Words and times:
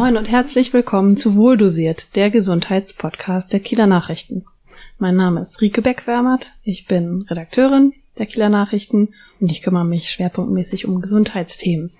Moin 0.00 0.16
und 0.16 0.30
herzlich 0.30 0.72
willkommen 0.72 1.14
zu 1.14 1.36
Wohldosiert, 1.36 2.16
der 2.16 2.30
Gesundheitspodcast 2.30 3.52
der 3.52 3.60
Kieler 3.60 3.86
Nachrichten. 3.86 4.46
Mein 4.98 5.14
Name 5.14 5.42
ist 5.42 5.60
Rike 5.60 5.82
Beckwärmert, 5.82 6.54
ich 6.64 6.86
bin 6.86 7.26
Redakteurin 7.28 7.92
der 8.16 8.24
Kieler 8.24 8.48
Nachrichten 8.48 9.10
und 9.40 9.52
ich 9.52 9.60
kümmere 9.60 9.84
mich 9.84 10.08
schwerpunktmäßig 10.08 10.86
um 10.86 11.02
Gesundheitsthemen. 11.02 11.90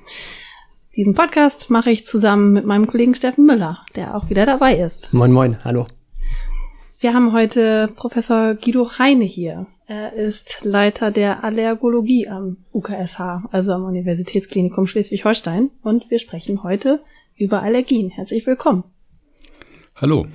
Diesen 0.97 1.15
Podcast 1.15 1.69
mache 1.69 1.91
ich 1.91 2.07
zusammen 2.07 2.55
mit 2.55 2.65
meinem 2.65 2.87
Kollegen 2.87 3.15
Steffen 3.15 3.45
Müller, 3.45 3.85
der 3.95 4.17
auch 4.17 4.31
wieder 4.31 4.47
dabei 4.47 4.79
ist. 4.79 5.13
Moin, 5.13 5.31
moin, 5.31 5.63
hallo. 5.63 5.87
Wir 7.01 7.13
haben 7.13 7.35
heute 7.35 7.93
Professor 7.97 8.55
Guido 8.55 8.93
Heine 8.99 9.25
hier. 9.25 9.67
Er 9.87 10.15
ist 10.15 10.61
Leiter 10.65 11.11
der 11.11 11.45
Allergologie 11.45 12.29
am 12.29 12.57
UKSH, 12.73 13.43
also 13.53 13.73
am 13.73 13.85
Universitätsklinikum 13.85 14.87
Schleswig-Holstein. 14.87 15.69
Und 15.83 16.11
wir 16.11 16.19
sprechen 16.19 16.63
heute 16.63 17.01
über 17.41 17.63
Allergien. 17.63 18.11
Herzlich 18.11 18.47
willkommen. 18.47 18.85
Hallo. 19.97 20.27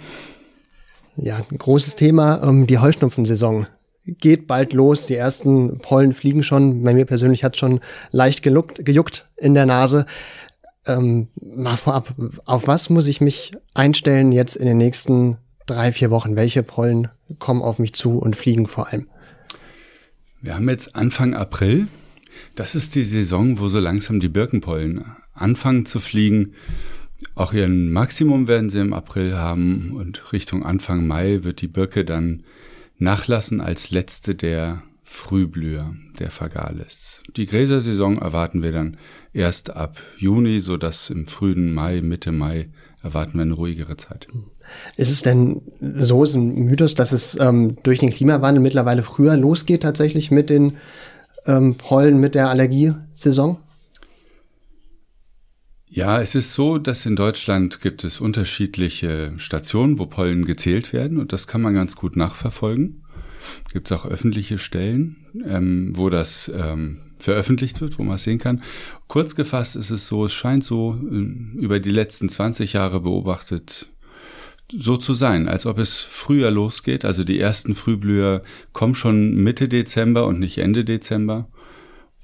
Ja, 1.15 1.37
ein 1.37 1.57
großes 1.57 1.95
Thema, 1.95 2.43
ähm, 2.43 2.67
die 2.67 2.79
Heuschnupfensaison 2.79 3.67
geht 4.05 4.47
bald 4.47 4.73
los. 4.73 5.05
Die 5.05 5.15
ersten 5.15 5.79
Pollen 5.79 6.13
fliegen 6.13 6.43
schon. 6.43 6.83
Bei 6.83 6.93
mir 6.93 7.05
persönlich 7.05 7.43
hat 7.43 7.57
schon 7.57 7.79
leicht 8.11 8.41
geluckt, 8.41 8.83
gejuckt 8.83 9.27
in 9.37 9.53
der 9.53 9.65
Nase. 9.65 10.05
Ähm, 10.85 11.29
mal 11.41 11.77
vorab, 11.77 12.13
auf 12.45 12.67
was 12.67 12.89
muss 12.89 13.07
ich 13.07 13.21
mich 13.21 13.53
einstellen 13.73 14.31
jetzt 14.31 14.55
in 14.55 14.65
den 14.65 14.77
nächsten 14.77 15.37
drei, 15.65 15.91
vier 15.91 16.11
Wochen? 16.11 16.35
Welche 16.35 16.63
Pollen 16.63 17.09
kommen 17.39 17.61
auf 17.61 17.79
mich 17.79 17.93
zu 17.93 18.17
und 18.17 18.35
fliegen 18.35 18.67
vor 18.67 18.91
allem? 18.91 19.07
Wir 20.41 20.55
haben 20.55 20.69
jetzt 20.69 20.95
Anfang 20.95 21.33
April. 21.33 21.87
Das 22.55 22.75
ist 22.75 22.93
die 22.95 23.05
Saison, 23.05 23.57
wo 23.59 23.67
so 23.67 23.79
langsam 23.79 24.19
die 24.19 24.29
Birkenpollen 24.29 25.05
anfangen 25.35 25.85
zu 25.85 25.99
fliegen. 25.99 26.53
Auch 27.35 27.53
ihren 27.53 27.91
Maximum 27.91 28.47
werden 28.47 28.69
sie 28.69 28.79
im 28.79 28.93
April 28.93 29.37
haben 29.37 29.91
und 29.95 30.33
Richtung 30.33 30.63
Anfang 30.63 31.05
Mai 31.05 31.43
wird 31.43 31.61
die 31.61 31.67
Birke 31.67 32.05
dann 32.05 32.43
nachlassen 32.97 33.61
als 33.61 33.91
letzte 33.91 34.35
der 34.35 34.83
Frühblüher 35.03 35.93
der 36.19 36.31
Fagalis. 36.31 37.21
Die 37.35 37.45
Gräsersaison 37.45 38.17
erwarten 38.17 38.63
wir 38.63 38.71
dann 38.71 38.97
erst 39.33 39.75
ab 39.75 39.97
Juni, 40.17 40.59
so 40.59 40.77
dass 40.77 41.09
im 41.09 41.25
frühen 41.25 41.73
Mai, 41.73 42.01
Mitte 42.01 42.31
Mai 42.31 42.69
erwarten 43.03 43.35
wir 43.35 43.43
eine 43.43 43.53
ruhigere 43.53 43.97
Zeit. 43.97 44.27
Ist 44.97 45.11
es 45.11 45.21
denn 45.21 45.61
so, 45.79 46.23
ist 46.23 46.33
ein 46.33 46.65
Mythos, 46.65 46.95
dass 46.95 47.11
es 47.11 47.37
ähm, 47.39 47.77
durch 47.83 47.99
den 47.99 48.09
Klimawandel 48.09 48.63
mittlerweile 48.63 49.03
früher 49.03 49.37
losgeht 49.37 49.83
tatsächlich 49.83 50.31
mit 50.31 50.49
den 50.49 50.77
ähm, 51.45 51.75
Pollen, 51.75 52.19
mit 52.19 52.33
der 52.33 52.49
Allergiesaison? 52.49 53.57
Ja, 55.95 56.19
es 56.19 56.35
ist 56.35 56.51
so, 56.51 56.77
dass 56.77 57.05
in 57.05 57.15
Deutschland 57.15 57.79
gibt 57.79 58.03
es 58.03 58.19
unterschiedliche 58.19 59.31
Stationen, 59.37 59.97
wo 59.97 60.05
Pollen 60.07 60.43
gezählt 60.43 60.91
werden 60.91 61.17
und 61.17 61.31
das 61.31 61.47
kann 61.47 61.61
man 61.61 61.73
ganz 61.73 61.95
gut 61.95 62.17
nachverfolgen. 62.17 63.05
Gibt 63.71 63.89
es 63.89 63.97
auch 63.97 64.05
öffentliche 64.05 64.57
Stellen, 64.57 65.15
ähm, 65.47 65.93
wo 65.95 66.09
das 66.09 66.51
ähm, 66.53 66.99
veröffentlicht 67.15 67.79
wird, 67.79 67.97
wo 67.97 68.03
man 68.03 68.15
es 68.15 68.23
sehen 68.23 68.39
kann. 68.39 68.61
Kurz 69.07 69.35
gefasst 69.35 69.77
ist 69.77 69.89
es 69.89 70.05
so, 70.05 70.25
es 70.25 70.33
scheint 70.33 70.65
so 70.65 70.99
äh, 71.09 71.61
über 71.61 71.79
die 71.79 71.91
letzten 71.91 72.27
20 72.27 72.73
Jahre 72.73 72.99
beobachtet 72.99 73.87
so 74.69 74.97
zu 74.97 75.13
sein, 75.13 75.47
als 75.47 75.65
ob 75.65 75.77
es 75.77 76.01
früher 76.01 76.51
losgeht. 76.51 77.05
Also 77.05 77.23
die 77.23 77.39
ersten 77.39 77.73
Frühblüher 77.73 78.41
kommen 78.73 78.95
schon 78.95 79.35
Mitte 79.35 79.69
Dezember 79.69 80.27
und 80.27 80.41
nicht 80.41 80.57
Ende 80.57 80.83
Dezember. 80.83 81.47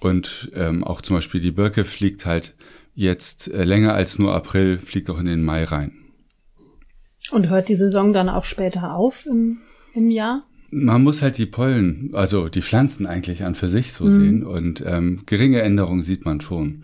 Und 0.01 0.51
ähm, 0.55 0.83
auch 0.83 0.99
zum 0.99 1.15
Beispiel 1.15 1.39
die 1.39 1.51
Birke 1.51 1.85
fliegt 1.85 2.25
halt 2.25 2.53
jetzt 2.93 3.49
äh, 3.51 3.63
länger 3.63 3.93
als 3.93 4.19
nur 4.19 4.33
April, 4.33 4.77
fliegt 4.77 5.09
auch 5.09 5.19
in 5.19 5.25
den 5.25 5.43
Mai 5.43 5.63
rein. 5.63 5.93
Und 7.31 7.49
hört 7.49 7.69
die 7.69 7.75
Saison 7.75 8.13
dann 8.13 8.29
auch 8.29 8.45
später 8.45 8.95
auf 8.95 9.25
im, 9.25 9.59
im 9.93 10.09
Jahr? 10.11 10.43
Man 10.71 11.03
muss 11.03 11.21
halt 11.21 11.37
die 11.37 11.45
Pollen, 11.45 12.11
also 12.13 12.49
die 12.49 12.61
Pflanzen 12.61 13.05
eigentlich 13.05 13.43
an 13.43 13.55
für 13.55 13.69
sich 13.69 13.93
so 13.93 14.05
mhm. 14.05 14.11
sehen 14.11 14.43
und 14.43 14.83
ähm, 14.85 15.23
geringe 15.25 15.61
Änderungen 15.61 16.01
sieht 16.01 16.25
man 16.25 16.41
schon. 16.41 16.83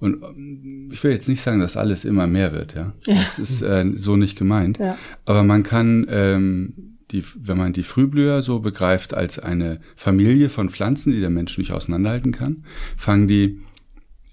Und 0.00 0.22
ähm, 0.22 0.90
ich 0.92 1.02
will 1.02 1.12
jetzt 1.12 1.28
nicht 1.28 1.40
sagen, 1.40 1.60
dass 1.60 1.76
alles 1.76 2.04
immer 2.04 2.26
mehr 2.26 2.52
wird, 2.52 2.74
ja. 2.74 2.92
ja. 3.04 3.14
Das 3.14 3.38
ist 3.38 3.62
äh, 3.62 3.84
so 3.96 4.16
nicht 4.16 4.38
gemeint. 4.38 4.78
Ja. 4.78 4.96
Aber 5.24 5.42
man 5.42 5.62
kann, 5.62 6.06
ähm, 6.08 6.96
die, 7.10 7.24
wenn 7.36 7.56
man 7.56 7.72
die 7.72 7.82
Frühblüher 7.82 8.42
so 8.42 8.60
begreift 8.60 9.14
als 9.14 9.38
eine 9.38 9.80
Familie 9.96 10.48
von 10.48 10.68
Pflanzen, 10.68 11.12
die 11.12 11.20
der 11.20 11.30
Mensch 11.30 11.58
nicht 11.58 11.72
auseinanderhalten 11.72 12.32
kann, 12.32 12.64
fangen 12.96 13.28
die 13.28 13.60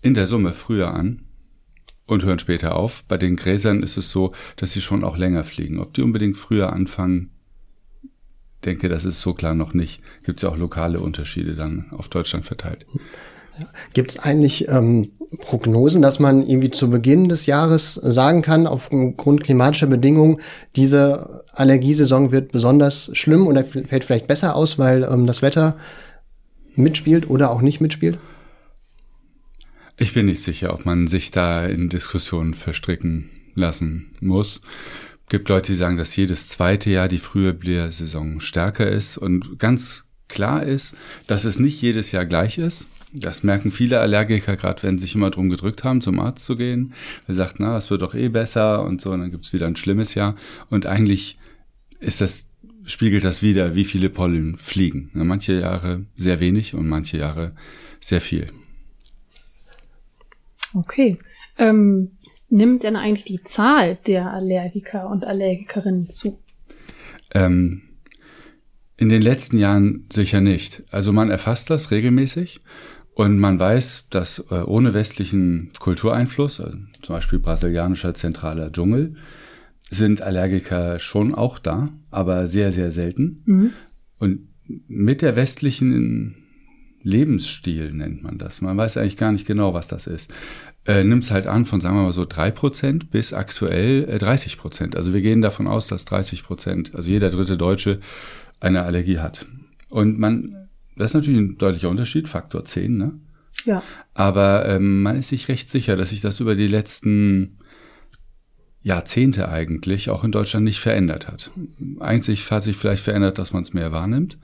in 0.05 0.13
der 0.13 0.27
Summe 0.27 0.53
früher 0.53 0.93
an 0.93 1.23
und 2.05 2.23
hören 2.23 2.37
später 2.37 2.75
auf. 2.75 3.03
Bei 3.07 3.17
den 3.17 3.35
Gräsern 3.35 3.81
ist 3.81 3.97
es 3.97 4.11
so, 4.11 4.33
dass 4.55 4.71
sie 4.71 4.81
schon 4.81 5.03
auch 5.03 5.17
länger 5.17 5.43
fliegen. 5.43 5.79
Ob 5.79 5.95
die 5.95 6.03
unbedingt 6.03 6.37
früher 6.37 6.71
anfangen, 6.71 7.31
denke, 8.63 8.87
das 8.87 9.03
ist 9.03 9.21
so 9.21 9.33
klar 9.33 9.55
noch 9.55 9.73
nicht. 9.73 10.01
Gibt 10.23 10.39
es 10.39 10.43
ja 10.43 10.49
auch 10.49 10.57
lokale 10.57 10.99
Unterschiede 10.99 11.55
dann 11.55 11.87
auf 11.89 12.07
Deutschland 12.07 12.45
verteilt. 12.45 12.85
Gibt 13.93 14.11
es 14.11 14.19
eigentlich 14.19 14.67
ähm, 14.67 15.09
Prognosen, 15.39 16.03
dass 16.03 16.19
man 16.19 16.43
irgendwie 16.43 16.69
zu 16.69 16.91
Beginn 16.91 17.27
des 17.27 17.47
Jahres 17.47 17.95
sagen 17.95 18.43
kann, 18.43 18.67
aufgrund 18.67 19.43
klimatischer 19.43 19.87
Bedingungen, 19.87 20.37
diese 20.75 21.45
Allergiesaison 21.51 22.31
wird 22.31 22.51
besonders 22.51 23.09
schlimm 23.13 23.47
oder 23.47 23.63
fällt 23.63 24.03
vielleicht 24.03 24.27
besser 24.27 24.55
aus, 24.55 24.77
weil 24.77 25.03
ähm, 25.03 25.25
das 25.25 25.41
Wetter 25.41 25.77
mitspielt 26.75 27.27
oder 27.27 27.49
auch 27.49 27.61
nicht 27.61 27.81
mitspielt? 27.81 28.19
Ich 29.97 30.13
bin 30.13 30.25
nicht 30.25 30.41
sicher, 30.41 30.73
ob 30.73 30.85
man 30.85 31.07
sich 31.07 31.31
da 31.31 31.65
in 31.65 31.87
Diskussionen 31.87 32.53
verstricken 32.53 33.29
lassen 33.53 34.11
muss. 34.19 34.59
Es 35.23 35.29
gibt 35.29 35.47
Leute, 35.47 35.71
die 35.71 35.77
sagen, 35.77 35.95
dass 35.95 36.15
jedes 36.15 36.49
zweite 36.49 36.89
Jahr 36.89 37.07
die 37.07 37.17
frühe 37.17 37.53
Blähsaison 37.53 38.41
stärker 38.41 38.89
ist 38.89 39.17
und 39.17 39.57
ganz 39.57 40.03
klar 40.27 40.63
ist, 40.63 40.95
dass 41.27 41.45
es 41.45 41.59
nicht 41.59 41.81
jedes 41.81 42.11
Jahr 42.11 42.25
gleich 42.25 42.57
ist. 42.57 42.87
Das 43.13 43.43
merken 43.43 43.71
viele 43.71 44.01
Allergiker, 44.01 44.57
gerade 44.57 44.83
wenn 44.83 44.97
sie 44.97 45.05
sich 45.05 45.15
immer 45.15 45.31
drum 45.31 45.49
gedrückt 45.49 45.85
haben, 45.85 46.01
zum 46.01 46.19
Arzt 46.19 46.43
zu 46.43 46.57
gehen. 46.57 46.93
Er 47.27 47.33
sagt, 47.33 47.61
na, 47.61 47.77
es 47.77 47.89
wird 47.89 48.01
doch 48.01 48.13
eh 48.13 48.27
besser 48.27 48.83
und 48.83 48.99
so, 48.99 49.11
und 49.11 49.21
dann 49.21 49.31
gibt's 49.31 49.53
wieder 49.53 49.67
ein 49.67 49.77
schlimmes 49.77 50.13
Jahr. 50.13 50.35
Und 50.69 50.85
eigentlich 50.85 51.37
ist 52.01 52.19
das, 52.19 52.47
spiegelt 52.83 53.23
das 53.23 53.41
wieder, 53.41 53.75
wie 53.75 53.85
viele 53.85 54.09
Pollen 54.09 54.57
fliegen. 54.57 55.09
Manche 55.13 55.53
Jahre 55.53 56.05
sehr 56.17 56.41
wenig 56.41 56.73
und 56.73 56.89
manche 56.89 57.17
Jahre 57.17 57.55
sehr 58.01 58.19
viel. 58.19 58.51
Okay. 60.75 61.17
Ähm, 61.57 62.11
nimmt 62.49 62.83
denn 62.83 62.95
eigentlich 62.95 63.25
die 63.25 63.41
Zahl 63.41 63.97
der 64.07 64.31
Allergiker 64.31 65.09
und 65.09 65.23
Allergikerinnen 65.23 66.09
zu? 66.09 66.39
Ähm, 67.33 67.81
in 68.97 69.09
den 69.09 69.21
letzten 69.21 69.57
Jahren 69.57 70.05
sicher 70.11 70.41
nicht. 70.41 70.83
Also 70.91 71.11
man 71.11 71.29
erfasst 71.29 71.69
das 71.69 71.91
regelmäßig 71.91 72.61
und 73.13 73.39
man 73.39 73.59
weiß, 73.59 74.07
dass 74.09 74.39
äh, 74.51 74.55
ohne 74.55 74.93
westlichen 74.93 75.71
Kultureinfluss, 75.79 76.59
also 76.59 76.77
zum 77.01 77.15
Beispiel 77.15 77.39
brasilianischer 77.39 78.13
zentraler 78.13 78.71
Dschungel, 78.71 79.15
sind 79.89 80.21
Allergiker 80.21 80.99
schon 80.99 81.35
auch 81.35 81.59
da, 81.59 81.89
aber 82.09 82.47
sehr, 82.47 82.71
sehr 82.71 82.91
selten. 82.91 83.43
Mhm. 83.45 83.73
Und 84.17 84.47
mit 84.87 85.21
der 85.21 85.35
westlichen 85.35 86.44
Lebensstil 87.05 87.93
nennt 87.93 88.23
man 88.23 88.37
das. 88.37 88.61
Man 88.61 88.75
weiß 88.75 88.97
eigentlich 88.97 89.17
gar 89.17 89.31
nicht 89.31 89.47
genau, 89.47 89.73
was 89.73 89.87
das 89.87 90.07
ist. 90.07 90.33
Äh, 90.85 91.03
Nimmt 91.03 91.23
es 91.23 91.31
halt 91.31 91.47
an 91.47 91.65
von, 91.65 91.79
sagen 91.79 91.95
wir 91.95 92.03
mal 92.03 92.11
so, 92.11 92.25
drei 92.25 92.51
Prozent 92.51 93.09
bis 93.11 93.31
aktuell 93.33 94.03
äh, 94.09 94.17
30%. 94.17 94.95
Also 94.95 95.13
wir 95.13 95.21
gehen 95.21 95.41
davon 95.41 95.67
aus, 95.67 95.87
dass 95.87 96.05
30%, 96.05 96.95
also 96.95 97.09
jeder 97.09 97.29
dritte 97.29 97.57
Deutsche, 97.57 97.99
eine 98.59 98.83
Allergie 98.83 99.19
hat. 99.19 99.45
Und 99.89 100.19
man 100.19 100.65
das 100.95 101.11
ist 101.11 101.13
natürlich 101.13 101.39
ein 101.39 101.57
deutlicher 101.57 101.89
Unterschied, 101.89 102.27
Faktor 102.27 102.65
10, 102.65 102.97
ne? 102.97 103.13
Ja. 103.65 103.83
Aber 104.13 104.67
ähm, 104.67 105.01
man 105.01 105.17
ist 105.17 105.29
sich 105.29 105.47
recht 105.47 105.69
sicher, 105.69 105.95
dass 105.95 106.09
sich 106.09 106.21
das 106.21 106.39
über 106.39 106.55
die 106.55 106.67
letzten 106.67 107.57
Jahrzehnte 108.85 109.49
eigentlich 109.49 110.11
auch 110.11 110.23
in 110.23 110.31
Deutschland 110.31 110.63
nicht 110.63 110.79
verändert 110.79 111.27
hat. 111.27 111.49
Einzig 111.99 112.51
hat 112.51 112.61
sich 112.61 112.77
vielleicht 112.77 113.03
verändert, 113.03 113.39
dass 113.39 113.51
man 113.51 113.63
es 113.63 113.73
mehr 113.73 113.91
wahrnimmt, 113.91 114.37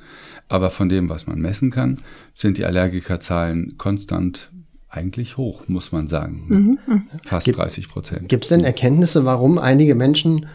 aber 0.50 0.72
von 0.72 0.90
dem, 0.90 1.10
was 1.10 1.28
man 1.28 1.40
messen 1.40 1.70
kann, 1.70 2.00
sind 2.34 2.58
die 2.58 2.66
Allergikerzahlen 2.66 3.78
konstant 3.78 4.52
eigentlich 4.90 5.38
hoch, 5.38 5.68
muss 5.68 5.92
man 5.92 6.08
sagen. 6.08 6.46
Mhm. 6.48 6.80
mhm. 6.88 7.04
Fast 7.24 7.46
Gibt, 7.46 7.60
30 7.60 7.88
Prozent. 7.88 8.30
Gibt 8.30 8.46
es 8.46 8.50
denn 8.50 8.64
Erkenntnisse, 8.64 9.26
warum 9.26 9.60
einige 9.60 9.94
Menschen 9.94 10.48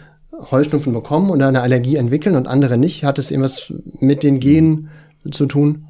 Heuschnupfen 0.50 0.92
bekommen 0.92 1.30
oder 1.30 1.46
eine 1.46 1.62
Allergie 1.62 1.94
entwickeln 1.94 2.34
und 2.34 2.48
andere 2.48 2.78
nicht? 2.78 3.04
Hat 3.04 3.20
es 3.20 3.30
irgendwas 3.30 3.72
mit 4.00 4.24
den 4.24 4.40
Genen 4.40 4.88
zu 5.30 5.46
tun? 5.46 5.86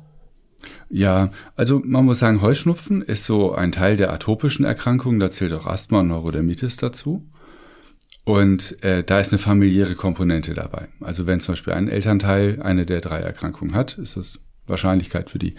Ja, 0.91 1.31
also 1.57 1.81
man 1.83 2.05
muss 2.05 2.19
sagen, 2.19 2.43
Heuschnupfen 2.43 3.01
ist 3.01 3.25
so 3.25 3.53
ein 3.53 3.73
Teil 3.73 3.97
der 3.97 4.13
atopischen 4.13 4.67
Erkrankungen. 4.67 5.19
Da 5.19 5.31
zählt 5.31 5.55
auch 5.55 5.67
Asthma 5.67 6.01
und 6.01 6.09
Neurodermitis 6.09 6.77
dazu. 6.77 7.25
Und 8.27 8.83
äh, 8.83 9.05
da 9.05 9.21
ist 9.21 9.33
eine 9.33 9.39
familiäre 9.39 9.95
Komponente 9.95 10.53
dabei. 10.53 10.89
Also 11.01 11.29
wenn 11.29 11.39
zum 11.39 11.53
Beispiel 11.53 11.75
ein 11.75 11.87
Elternteil 11.87 12.61
eine 12.61 12.85
der 12.85 13.01
drei 13.01 13.21
Erkrankungen 13.21 13.73
hat, 13.73 13.99
ist 13.99 14.17
es 14.17 14.41
Wahrscheinlichkeit 14.67 15.31
für 15.31 15.39
die 15.39 15.55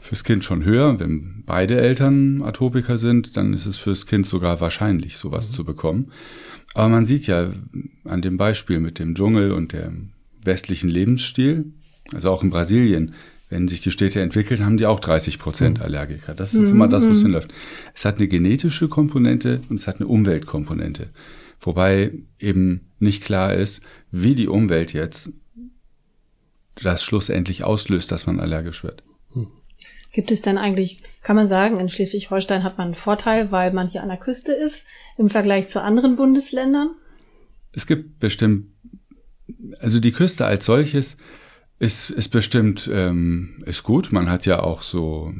fürs 0.00 0.22
Kind 0.22 0.44
schon 0.44 0.62
höher. 0.62 1.00
Wenn 1.00 1.44
beide 1.46 1.80
Eltern 1.80 2.42
Atopiker 2.42 2.98
sind, 2.98 3.38
dann 3.38 3.54
ist 3.54 3.64
es 3.64 3.78
fürs 3.78 4.04
Kind 4.04 4.26
sogar 4.26 4.60
wahrscheinlich, 4.60 5.16
sowas 5.16 5.50
mhm. 5.50 5.54
zu 5.54 5.64
bekommen. 5.64 6.12
Aber 6.74 6.90
man 6.90 7.06
sieht 7.06 7.26
ja 7.26 7.54
an 8.04 8.20
dem 8.20 8.36
Beispiel 8.36 8.80
mit 8.80 8.98
dem 8.98 9.14
Dschungel 9.14 9.52
und 9.52 9.72
dem 9.72 10.10
westlichen 10.44 10.90
Lebensstil, 10.90 11.72
also 12.12 12.30
auch 12.30 12.42
in 12.42 12.50
Brasilien, 12.50 13.14
wenn 13.48 13.66
sich 13.66 13.80
die 13.80 13.90
Städte 13.90 14.20
entwickeln, 14.20 14.62
haben 14.62 14.76
die 14.76 14.84
auch 14.84 15.00
30 15.00 15.38
Prozent 15.38 15.78
mhm. 15.78 15.84
Allergiker. 15.84 16.34
Das 16.34 16.52
ist 16.52 16.66
mhm. 16.66 16.76
immer 16.76 16.88
das, 16.88 17.06
wo 17.06 17.12
es 17.12 17.20
mhm. 17.20 17.28
hinläuft. 17.28 17.54
Es 17.94 18.04
hat 18.04 18.18
eine 18.18 18.28
genetische 18.28 18.88
Komponente 18.88 19.62
und 19.70 19.80
es 19.80 19.86
hat 19.86 20.00
eine 20.00 20.06
Umweltkomponente. 20.08 21.08
Wobei 21.60 22.12
eben 22.38 22.90
nicht 22.98 23.22
klar 23.22 23.54
ist, 23.54 23.82
wie 24.10 24.34
die 24.34 24.48
Umwelt 24.48 24.92
jetzt 24.92 25.32
das 26.82 27.04
schlussendlich 27.04 27.64
auslöst, 27.64 28.10
dass 28.10 28.26
man 28.26 28.40
allergisch 28.40 28.82
wird. 28.82 29.02
Hm. 29.32 29.48
Gibt 30.12 30.30
es 30.30 30.40
denn 30.40 30.58
eigentlich, 30.58 31.02
kann 31.22 31.36
man 31.36 31.48
sagen, 31.48 31.78
in 31.78 31.88
Schleswig-Holstein 31.88 32.64
hat 32.64 32.78
man 32.78 32.88
einen 32.88 32.94
Vorteil, 32.94 33.52
weil 33.52 33.72
man 33.72 33.88
hier 33.88 34.02
an 34.02 34.08
der 34.08 34.16
Küste 34.16 34.52
ist 34.52 34.86
im 35.18 35.28
Vergleich 35.28 35.68
zu 35.68 35.82
anderen 35.82 36.16
Bundesländern? 36.16 36.94
Es 37.72 37.86
gibt 37.86 38.18
bestimmt, 38.18 38.66
also 39.78 40.00
die 40.00 40.12
Küste 40.12 40.46
als 40.46 40.64
solches 40.64 41.16
ist, 41.80 42.10
ist 42.10 42.28
bestimmt 42.28 42.88
ähm, 42.92 43.54
ist 43.64 43.82
gut. 43.82 44.12
Man 44.12 44.28
hat 44.28 44.44
ja 44.44 44.62
auch 44.62 44.82
so 44.82 45.32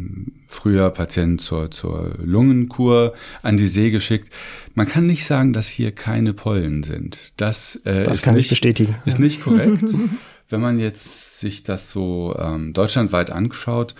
früher 0.49 0.89
Patienten 0.89 1.39
zur, 1.39 1.71
zur 1.71 2.15
Lungenkur 2.19 3.13
an 3.43 3.59
die 3.59 3.69
See 3.69 3.91
geschickt. 3.91 4.33
Man 4.75 4.89
kann 4.89 5.07
nicht 5.07 5.27
sagen, 5.27 5.53
dass 5.53 5.69
hier 5.69 5.93
keine 5.93 6.33
Pollen 6.33 6.83
sind. 6.83 7.35
Das, 7.37 7.77
äh, 7.85 8.05
das 8.05 8.23
kann 8.23 8.35
nicht, 8.35 8.47
ich 8.47 8.51
bestätigen. 8.51 8.97
Ist 9.05 9.19
nicht 9.19 9.43
korrekt. 9.43 9.85
Wenn 10.49 10.61
man 10.63 10.79
jetzt 10.79 11.41
sich 11.41 11.63
das 11.63 11.91
so 11.91 12.35
ähm, 12.39 12.73
deutschlandweit 12.73 13.31
anschaut, 13.31 13.95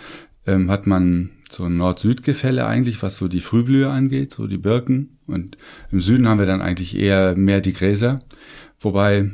ähm, 0.47 0.71
hat 0.71 0.87
man 0.87 1.29
so 1.47 1.65
ein 1.65 1.77
Nord-Süd-Gefälle 1.77 2.65
eigentlich, 2.65 3.03
was 3.03 3.17
so 3.17 3.27
die 3.27 3.41
Frühblühe 3.41 3.89
angeht, 3.89 4.31
so 4.31 4.47
die 4.47 4.57
Birken. 4.57 5.19
Und 5.27 5.57
im 5.91 6.01
Süden 6.01 6.27
haben 6.27 6.39
wir 6.39 6.47
dann 6.47 6.61
eigentlich 6.61 6.97
eher 6.97 7.35
mehr 7.35 7.61
die 7.61 7.73
Gräser. 7.73 8.21
Wobei 8.79 9.29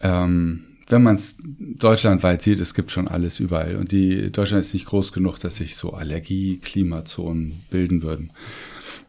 ähm, 0.00 0.64
wenn 0.92 1.02
man 1.02 1.16
es 1.16 1.36
deutschlandweit 1.58 2.42
sieht, 2.42 2.60
es 2.60 2.74
gibt 2.74 2.90
schon 2.90 3.08
alles 3.08 3.40
überall. 3.40 3.76
Und 3.76 3.90
die 3.90 4.30
Deutschland 4.30 4.64
ist 4.64 4.74
nicht 4.74 4.86
groß 4.86 5.12
genug, 5.12 5.38
dass 5.38 5.56
sich 5.56 5.74
so 5.74 5.92
Allergie-Klimazonen 5.92 7.62
bilden 7.70 8.02
würden. 8.02 8.30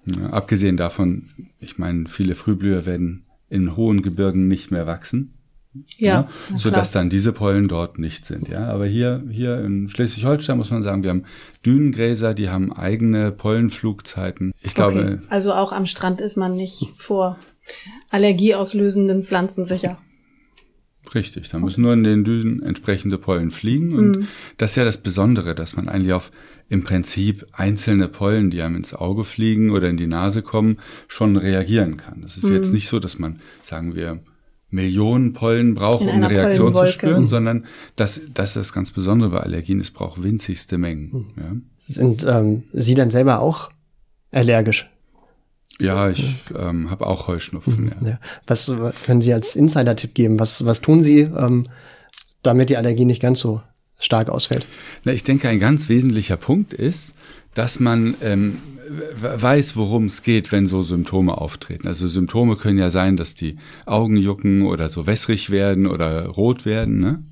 Ja, 0.06 0.32
abgesehen 0.32 0.78
davon, 0.78 1.26
ich 1.60 1.78
meine, 1.78 2.08
viele 2.08 2.36
Frühblüher 2.36 2.86
werden 2.86 3.26
in 3.50 3.76
hohen 3.76 4.02
Gebirgen 4.02 4.48
nicht 4.48 4.72
mehr 4.72 4.88
wachsen. 4.88 5.34
Ja, 5.98 6.30
ja 6.50 6.58
so 6.58 6.70
dass 6.72 6.92
dann 6.92 7.10
diese 7.10 7.34
Pollen 7.34 7.68
dort 7.68 7.98
nicht 8.00 8.26
sind. 8.26 8.48
Ja, 8.48 8.68
aber 8.68 8.86
hier, 8.86 9.24
hier 9.30 9.60
in 9.60 9.90
Schleswig-Holstein 9.90 10.58
muss 10.58 10.72
man 10.72 10.84
sagen, 10.84 11.04
wir 11.04 11.10
haben 11.10 11.26
Dünengräser, 11.66 12.34
die 12.34 12.50
haben 12.50 12.72
eigene 12.72 13.32
Pollenflugzeiten. 13.32 14.54
Ich 14.62 14.72
okay. 14.72 14.74
glaube. 14.76 15.22
Also 15.30 15.54
auch 15.54 15.72
am 15.72 15.86
Strand 15.86 16.22
ist 16.22 16.38
man 16.38 16.54
nicht 16.54 16.88
vor 16.98 17.38
allergieauslösenden 18.10 19.24
Pflanzen 19.24 19.66
sicher. 19.66 19.98
Richtig, 21.14 21.50
da 21.50 21.60
müssen 21.60 21.82
nur 21.82 21.94
in 21.94 22.04
den 22.04 22.24
Düsen 22.24 22.64
entsprechende 22.64 23.18
Pollen 23.18 23.52
fliegen. 23.52 23.94
Und 23.94 24.18
mhm. 24.18 24.28
das 24.58 24.72
ist 24.72 24.76
ja 24.78 24.86
das 24.86 24.98
Besondere, 24.98 25.54
dass 25.54 25.76
man 25.76 25.90
eigentlich 25.90 26.14
auf 26.14 26.32
im 26.70 26.84
Prinzip 26.84 27.46
einzelne 27.52 28.08
Pollen, 28.08 28.50
die 28.50 28.62
einem 28.62 28.78
ins 28.78 28.94
Auge 28.94 29.24
fliegen 29.24 29.72
oder 29.72 29.90
in 29.90 29.98
die 29.98 30.08
Nase 30.08 30.42
kommen, 30.42 30.80
schon 31.08 31.36
reagieren 31.36 31.98
kann. 31.98 32.22
Das 32.22 32.38
ist 32.38 32.46
mhm. 32.46 32.54
jetzt 32.54 32.74
nicht 32.74 32.88
so, 32.88 33.00
dass 33.00 33.20
man, 33.20 33.42
sagen 33.64 33.96
wir, 33.96 34.22
Millionen 34.70 35.34
Pollen 35.34 35.76
braucht, 35.76 36.08
um 36.08 36.10
eine 36.10 36.32
Reaktion 36.32 36.74
zu 36.74 36.88
spüren, 36.88 37.28
sondern 37.28 37.66
das, 37.96 38.22
das 38.34 38.50
ist 38.50 38.56
das 38.56 38.74
ganz 38.74 38.90
Besondere 38.90 39.30
bei 39.30 39.40
Allergien, 39.42 39.80
es 39.80 39.92
braucht 39.92 40.24
winzigste 40.24 40.80
Mengen. 40.80 41.12
Mhm. 41.12 41.44
Ja. 41.44 41.56
Sind 41.78 42.26
ähm, 42.28 42.64
Sie 42.72 42.96
dann 42.96 43.12
selber 43.12 43.40
auch 43.40 43.70
allergisch? 44.32 44.90
Ja, 45.80 46.10
ich 46.10 46.36
ähm, 46.58 46.90
habe 46.90 47.08
auch 47.08 47.28
Heuschnupfen. 47.28 47.92
Ja. 48.02 48.10
ja. 48.10 48.20
Was 48.46 48.72
können 49.06 49.22
Sie 49.22 49.34
als 49.34 49.56
Insider-Tipp 49.56 50.14
geben? 50.14 50.40
Was, 50.40 50.66
was 50.66 50.82
tun 50.82 51.02
Sie, 51.02 51.22
ähm, 51.22 51.68
damit 52.44 52.70
die 52.70 52.78
Allergie 52.78 53.06
nicht 53.06 53.22
ganz 53.22 53.40
so 53.40 53.62
stark 54.00 54.30
ausfällt? 54.30 54.68
Na, 55.04 55.14
ich 55.14 55.24
denke, 55.24 55.50
ein 55.50 55.60
ganz 55.60 55.90
wesentlicher 55.90 56.38
Punkt 56.38 56.74
ist, 56.74 57.16
dass 57.54 57.80
man 57.80 58.16
ähm, 58.22 58.58
weiß, 59.22 59.76
worum 59.76 60.06
es 60.06 60.24
geht, 60.24 60.52
wenn 60.52 60.66
so 60.68 60.82
Symptome 60.82 61.38
auftreten. 61.38 61.88
Also 61.88 62.08
Symptome 62.08 62.56
können 62.56 62.78
ja 62.78 62.90
sein, 62.90 63.18
dass 63.18 63.36
die 63.36 63.58
Augen 63.86 64.18
jucken 64.18 64.64
oder 64.64 64.90
so 64.90 65.08
wässrig 65.08 65.50
werden 65.50 65.88
oder 65.88 66.28
rot 66.28 66.66
werden, 66.66 67.00
ne? 67.00 67.24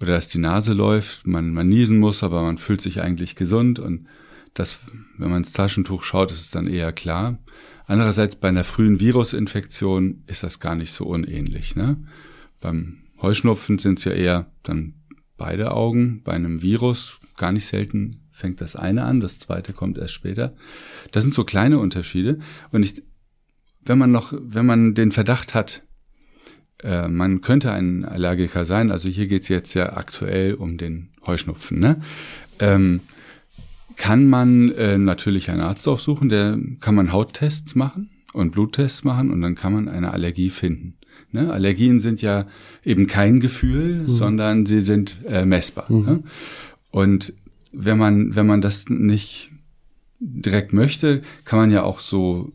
Oder 0.00 0.14
dass 0.14 0.26
die 0.26 0.38
Nase 0.38 0.72
läuft, 0.72 1.28
man, 1.28 1.52
man 1.52 1.68
niesen 1.68 2.00
muss, 2.00 2.24
aber 2.24 2.42
man 2.42 2.58
fühlt 2.58 2.80
sich 2.80 3.00
eigentlich 3.00 3.36
gesund 3.36 3.78
und 3.78 4.06
das, 4.54 4.80
wenn 5.18 5.30
man 5.30 5.38
ins 5.38 5.52
Taschentuch 5.52 6.02
schaut, 6.02 6.30
ist 6.30 6.40
es 6.40 6.50
dann 6.50 6.66
eher 6.66 6.92
klar. 6.92 7.38
Andererseits 7.86 8.36
bei 8.36 8.48
einer 8.48 8.64
frühen 8.64 9.00
Virusinfektion 9.00 10.22
ist 10.26 10.42
das 10.42 10.60
gar 10.60 10.74
nicht 10.74 10.92
so 10.92 11.06
unähnlich. 11.06 11.76
Ne? 11.76 11.96
Beim 12.60 12.98
Heuschnupfen 13.20 13.78
sind 13.78 13.98
es 13.98 14.04
ja 14.04 14.12
eher 14.12 14.50
dann 14.62 14.94
beide 15.36 15.72
Augen. 15.72 16.22
Bei 16.22 16.32
einem 16.32 16.62
Virus 16.62 17.18
gar 17.36 17.52
nicht 17.52 17.66
selten 17.66 18.22
fängt 18.30 18.60
das 18.60 18.76
eine 18.76 19.04
an, 19.04 19.20
das 19.20 19.38
zweite 19.38 19.72
kommt 19.72 19.98
erst 19.98 20.14
später. 20.14 20.54
Das 21.12 21.22
sind 21.22 21.34
so 21.34 21.44
kleine 21.44 21.78
Unterschiede. 21.78 22.38
Und 22.70 22.82
ich, 22.82 23.02
wenn 23.84 23.98
man 23.98 24.10
noch, 24.10 24.32
wenn 24.36 24.66
man 24.66 24.94
den 24.94 25.12
Verdacht 25.12 25.54
hat, 25.54 25.82
äh, 26.82 27.08
man 27.08 27.40
könnte 27.40 27.72
ein 27.72 28.04
Allergiker 28.04 28.64
sein, 28.64 28.90
also 28.90 29.08
hier 29.08 29.28
geht's 29.28 29.48
jetzt 29.48 29.74
ja 29.74 29.92
aktuell 29.92 30.54
um 30.54 30.78
den 30.78 31.10
Heuschnupfen, 31.26 31.78
ne? 31.78 32.00
Ähm, 32.58 33.00
kann 33.96 34.28
man 34.28 34.70
äh, 34.70 34.98
natürlich 34.98 35.50
einen 35.50 35.60
Arzt 35.60 35.86
aufsuchen, 35.88 36.28
der 36.28 36.58
kann 36.80 36.94
man 36.94 37.12
Hauttests 37.12 37.74
machen 37.74 38.10
und 38.32 38.52
Bluttests 38.52 39.04
machen 39.04 39.30
und 39.30 39.40
dann 39.40 39.54
kann 39.54 39.72
man 39.72 39.88
eine 39.88 40.12
Allergie 40.12 40.50
finden. 40.50 40.94
Ne? 41.32 41.50
Allergien 41.50 42.00
sind 42.00 42.22
ja 42.22 42.46
eben 42.84 43.06
kein 43.06 43.40
Gefühl, 43.40 44.00
mhm. 44.00 44.08
sondern 44.08 44.66
sie 44.66 44.80
sind 44.80 45.16
äh, 45.26 45.44
messbar. 45.44 45.86
Mhm. 45.88 46.04
Ne? 46.04 46.22
Und 46.90 47.32
wenn 47.72 47.98
man, 47.98 48.36
wenn 48.36 48.46
man 48.46 48.60
das 48.60 48.88
nicht 48.88 49.50
direkt 50.20 50.72
möchte, 50.72 51.22
kann 51.44 51.58
man 51.58 51.70
ja 51.70 51.82
auch 51.82 52.00
so, 52.00 52.52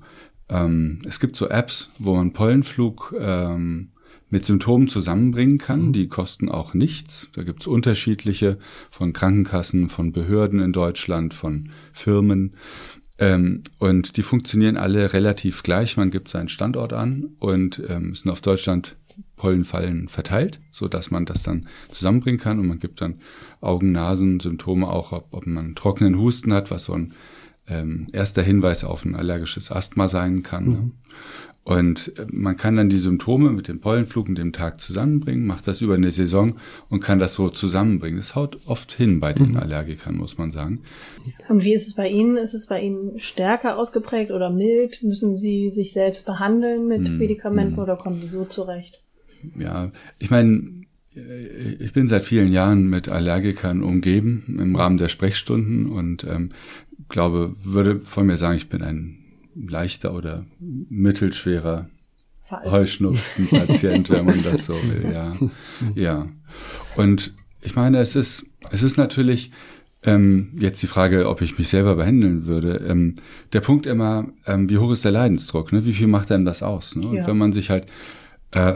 ähm, 0.47 0.99
es 1.05 1.19
gibt 1.19 1.35
so 1.35 1.49
Apps, 1.49 1.91
wo 1.97 2.15
man 2.15 2.33
Pollenflug 2.33 3.15
ähm, 3.19 3.89
mit 4.29 4.45
Symptomen 4.45 4.87
zusammenbringen 4.87 5.57
kann. 5.57 5.87
Mhm. 5.87 5.93
Die 5.93 6.07
kosten 6.07 6.49
auch 6.49 6.73
nichts. 6.73 7.29
Da 7.33 7.43
gibt's 7.43 7.67
unterschiedliche 7.67 8.57
von 8.89 9.13
Krankenkassen, 9.13 9.89
von 9.89 10.11
Behörden 10.11 10.59
in 10.59 10.73
Deutschland, 10.73 11.33
von 11.33 11.69
Firmen. 11.93 12.55
Ähm, 13.19 13.63
und 13.79 14.17
die 14.17 14.23
funktionieren 14.23 14.77
alle 14.77 15.13
relativ 15.13 15.63
gleich. 15.63 15.97
Man 15.97 16.11
gibt 16.11 16.27
seinen 16.27 16.49
Standort 16.49 16.93
an 16.93 17.29
und 17.39 17.81
ähm, 17.87 18.13
sind 18.13 18.29
auf 18.29 18.41
Deutschland 18.41 18.95
Pollenfallen 19.35 20.09
verteilt, 20.09 20.59
so 20.69 20.87
dass 20.87 21.09
man 21.09 21.25
das 21.25 21.43
dann 21.43 21.67
zusammenbringen 21.89 22.39
kann 22.39 22.59
und 22.59 22.67
man 22.67 22.79
gibt 22.79 23.01
dann 23.01 23.15
Augen, 23.61 23.91
Nasen, 23.91 24.39
Symptome 24.39 24.87
auch, 24.87 25.11
ob, 25.11 25.27
ob 25.31 25.47
man 25.47 25.75
trockenen 25.75 26.19
Husten 26.19 26.53
hat, 26.53 26.69
was 26.69 26.85
so 26.85 26.93
ein 26.93 27.13
ähm, 27.67 28.07
erster 28.13 28.43
Hinweis 28.43 28.83
auf 28.83 29.05
ein 29.05 29.15
allergisches 29.15 29.71
Asthma 29.71 30.07
sein 30.07 30.43
kann. 30.43 30.65
Mhm. 30.65 30.91
Und 31.67 32.17
äh, 32.17 32.25
man 32.31 32.55
kann 32.55 32.77
dann 32.77 32.87
die 32.87 32.97
Symptome 32.97 33.51
mit 33.51 33.67
dem 33.67 33.81
Pollenflug 33.81 34.29
und 34.29 34.37
dem 34.37 34.53
Tag 34.53 34.79
zusammenbringen, 34.79 35.45
macht 35.45 35.67
das 35.67 35.81
über 35.81 35.95
eine 35.95 36.11
Saison 36.11 36.55
und 36.87 37.01
kann 37.01 37.19
das 37.19 37.33
so 37.33 37.49
zusammenbringen. 37.49 38.15
Das 38.15 38.35
haut 38.35 38.57
oft 38.67 38.93
hin 38.93 39.19
bei 39.19 39.33
den 39.33 39.49
mhm. 39.49 39.57
Allergikern, 39.57 40.15
muss 40.15 40.37
man 40.37 40.51
sagen. 40.51 40.79
Und 41.49 41.65
wie 41.65 41.73
ist 41.73 41.87
es 41.87 41.95
bei 41.95 42.07
Ihnen? 42.07 42.37
Ist 42.37 42.53
es 42.53 42.67
bei 42.67 42.81
Ihnen 42.81 43.19
stärker 43.19 43.77
ausgeprägt 43.77 44.31
oder 44.31 44.49
mild? 44.49 45.03
Müssen 45.03 45.35
Sie 45.35 45.69
sich 45.69 45.91
selbst 45.91 46.25
behandeln 46.25 46.87
mit 46.87 47.01
mhm. 47.01 47.17
Medikamenten 47.17 47.73
mhm. 47.73 47.79
oder 47.79 47.97
kommen 47.97 48.21
Sie 48.21 48.29
so 48.29 48.45
zurecht? 48.45 49.01
Ja, 49.59 49.91
ich 50.19 50.31
meine, 50.31 50.85
äh, 51.17 51.73
ich 51.81 51.91
bin 51.91 52.07
seit 52.07 52.23
vielen 52.23 52.49
Jahren 52.53 52.87
mit 52.89 53.09
Allergikern 53.09 53.83
umgeben 53.83 54.55
im 54.57 54.73
Rahmen 54.77 54.95
der 54.95 55.09
Sprechstunden 55.09 55.89
und 55.89 56.23
ähm, 56.23 56.51
glaube, 57.09 57.57
würde 57.61 57.99
von 57.99 58.25
mir 58.25 58.37
sagen, 58.37 58.55
ich 58.55 58.69
bin 58.69 58.83
ein 58.83 59.26
leichter 59.65 60.13
oder 60.13 60.45
mittelschwerer 60.59 61.89
Heuschnupfenpatient, 62.49 64.09
wenn 64.09 64.25
man 64.25 64.43
das 64.43 64.65
so 64.65 64.73
will, 64.73 65.11
ja. 65.11 65.35
Ja. 65.95 66.27
Und 66.95 67.33
ich 67.61 67.75
meine, 67.75 67.99
es 67.99 68.15
ist, 68.15 68.45
es 68.71 68.83
ist 68.83 68.97
natürlich 68.97 69.51
ähm, 70.03 70.49
jetzt 70.57 70.81
die 70.81 70.87
Frage, 70.87 71.27
ob 71.27 71.41
ich 71.41 71.57
mich 71.57 71.67
selber 71.67 71.95
behandeln 71.95 72.45
würde. 72.45 72.85
Ähm, 72.87 73.15
der 73.51 73.61
Punkt 73.61 73.85
immer, 73.85 74.27
ähm, 74.45 74.69
wie 74.69 74.77
hoch 74.77 74.91
ist 74.91 75.03
der 75.03 75.11
Leidensdruck? 75.11 75.73
Ne? 75.73 75.85
Wie 75.85 75.93
viel 75.93 76.07
macht 76.07 76.29
denn 76.29 76.45
das 76.45 76.63
aus? 76.63 76.95
Ne? 76.95 77.07
Und 77.07 77.15
ja. 77.17 77.27
wenn 77.27 77.37
man 77.37 77.51
sich 77.51 77.69
halt 77.69 77.87
äh, 78.51 78.75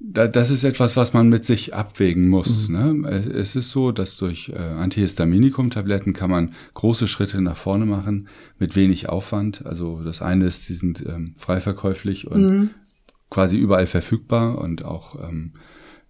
das 0.00 0.50
ist 0.50 0.62
etwas, 0.62 0.96
was 0.96 1.12
man 1.12 1.28
mit 1.28 1.44
sich 1.44 1.74
abwägen 1.74 2.28
muss. 2.28 2.68
Mhm. 2.68 3.00
Ne? 3.02 3.08
Es 3.34 3.56
ist 3.56 3.70
so, 3.70 3.90
dass 3.90 4.16
durch 4.16 4.50
äh, 4.50 4.56
Antihistaminikum-Tabletten 4.56 6.12
kann 6.12 6.30
man 6.30 6.54
große 6.74 7.08
Schritte 7.08 7.40
nach 7.40 7.56
vorne 7.56 7.84
machen 7.84 8.28
mit 8.58 8.76
wenig 8.76 9.08
Aufwand. 9.08 9.66
Also 9.66 10.02
das 10.04 10.22
eine 10.22 10.46
ist, 10.46 10.68
die 10.68 10.74
sind 10.74 11.04
ähm, 11.04 11.34
frei 11.36 11.60
verkäuflich 11.60 12.28
und 12.28 12.42
mhm. 12.42 12.70
quasi 13.28 13.58
überall 13.58 13.86
verfügbar 13.86 14.58
und 14.58 14.84
auch 14.84 15.16
ähm, 15.28 15.54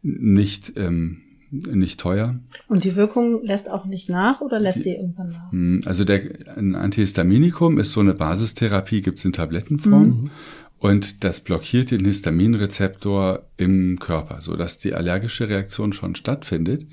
nicht, 0.02 0.75
ähm, 0.76 1.23
nicht 1.50 1.99
teuer. 1.99 2.38
Und 2.68 2.85
die 2.85 2.95
Wirkung 2.95 3.42
lässt 3.42 3.71
auch 3.71 3.87
nicht 3.87 4.11
nach 4.11 4.42
oder 4.42 4.61
lässt 4.61 4.85
die, 4.85 4.97
irgendwann 4.97 5.30
nach? 5.30 5.50
Hm, 5.50 5.80
also 5.87 6.04
der, 6.04 6.21
ein 6.57 6.75
Antihistaminikum 6.75 7.78
ist 7.78 7.92
so 7.92 8.00
eine 8.00 8.12
Basistherapie, 8.12 9.00
gibt's 9.00 9.25
in 9.25 9.33
Tablettenform. 9.33 10.09
Mhm. 10.09 10.30
Und 10.78 11.25
das 11.25 11.40
blockiert 11.40 11.90
den 11.90 12.04
Histaminrezeptor 12.04 13.49
im 13.56 13.99
Körper, 13.99 14.40
so 14.40 14.56
dass 14.56 14.78
die 14.78 14.94
allergische 14.94 15.49
Reaktion 15.49 15.92
schon 15.92 16.14
stattfindet. 16.14 16.87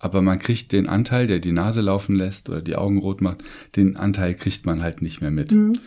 Aber 0.00 0.22
man 0.22 0.38
kriegt 0.38 0.72
den 0.72 0.88
Anteil, 0.88 1.26
der 1.26 1.38
die 1.38 1.52
Nase 1.52 1.80
laufen 1.80 2.16
lässt 2.16 2.48
oder 2.48 2.62
die 2.62 2.76
Augen 2.76 2.98
rot 2.98 3.20
macht, 3.20 3.42
den 3.76 3.96
Anteil 3.96 4.34
kriegt 4.34 4.66
man 4.66 4.82
halt 4.82 5.02
nicht 5.02 5.20
mehr 5.20 5.30
mit. 5.30 5.52
Mhm. 5.52 5.78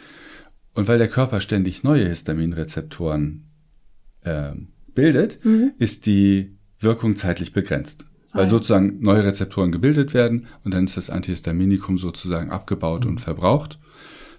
Und 0.73 0.87
weil 0.87 0.97
der 0.97 1.09
Körper 1.09 1.41
ständig 1.41 1.83
neue 1.83 2.07
Histaminrezeptoren 2.07 3.49
äh, 4.21 4.51
bildet, 4.93 5.43
mhm. 5.43 5.73
ist 5.77 6.05
die 6.05 6.55
Wirkung 6.79 7.15
zeitlich 7.15 7.53
begrenzt. 7.53 8.05
Weil 8.33 8.45
ah, 8.45 8.47
sozusagen 8.47 9.01
neue 9.01 9.25
Rezeptoren 9.25 9.73
gebildet 9.73 10.13
werden 10.13 10.47
und 10.63 10.73
dann 10.73 10.85
ist 10.85 10.95
das 10.95 11.09
Antihistaminikum 11.09 11.97
sozusagen 11.97 12.49
abgebaut 12.49 13.03
mhm. 13.03 13.11
und 13.11 13.21
verbraucht, 13.21 13.77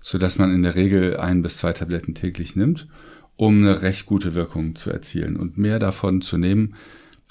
so 0.02 0.18
dass 0.18 0.36
man 0.36 0.52
in 0.52 0.62
der 0.62 0.74
Regel 0.74 1.16
ein 1.16 1.42
bis 1.42 1.56
zwei 1.56 1.72
Tabletten 1.72 2.14
täglich 2.14 2.56
nimmt, 2.56 2.88
um 3.36 3.58
eine 3.58 3.80
recht 3.82 4.04
gute 4.04 4.34
Wirkung 4.34 4.74
zu 4.74 4.90
erzielen. 4.90 5.36
Und 5.36 5.56
mehr 5.56 5.78
davon 5.78 6.20
zu 6.20 6.36
nehmen, 6.36 6.74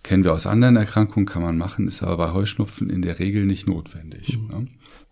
kennen 0.04 0.24
wir 0.24 0.34
aus 0.34 0.48
anderen 0.48 0.78
Erkrankungen, 0.78 1.28
kann 1.28 1.44
man 1.44 1.58
machen, 1.58 1.88
ist 1.88 2.02
aber 2.02 2.18
bei 2.18 2.34
Heuschnupfen 2.34 2.90
in 2.90 3.02
der 3.02 3.20
Regel 3.20 3.46
nicht 3.46 3.68
notwendig. 3.68 4.40
Mhm. 4.40 4.48
Ne? 4.48 4.68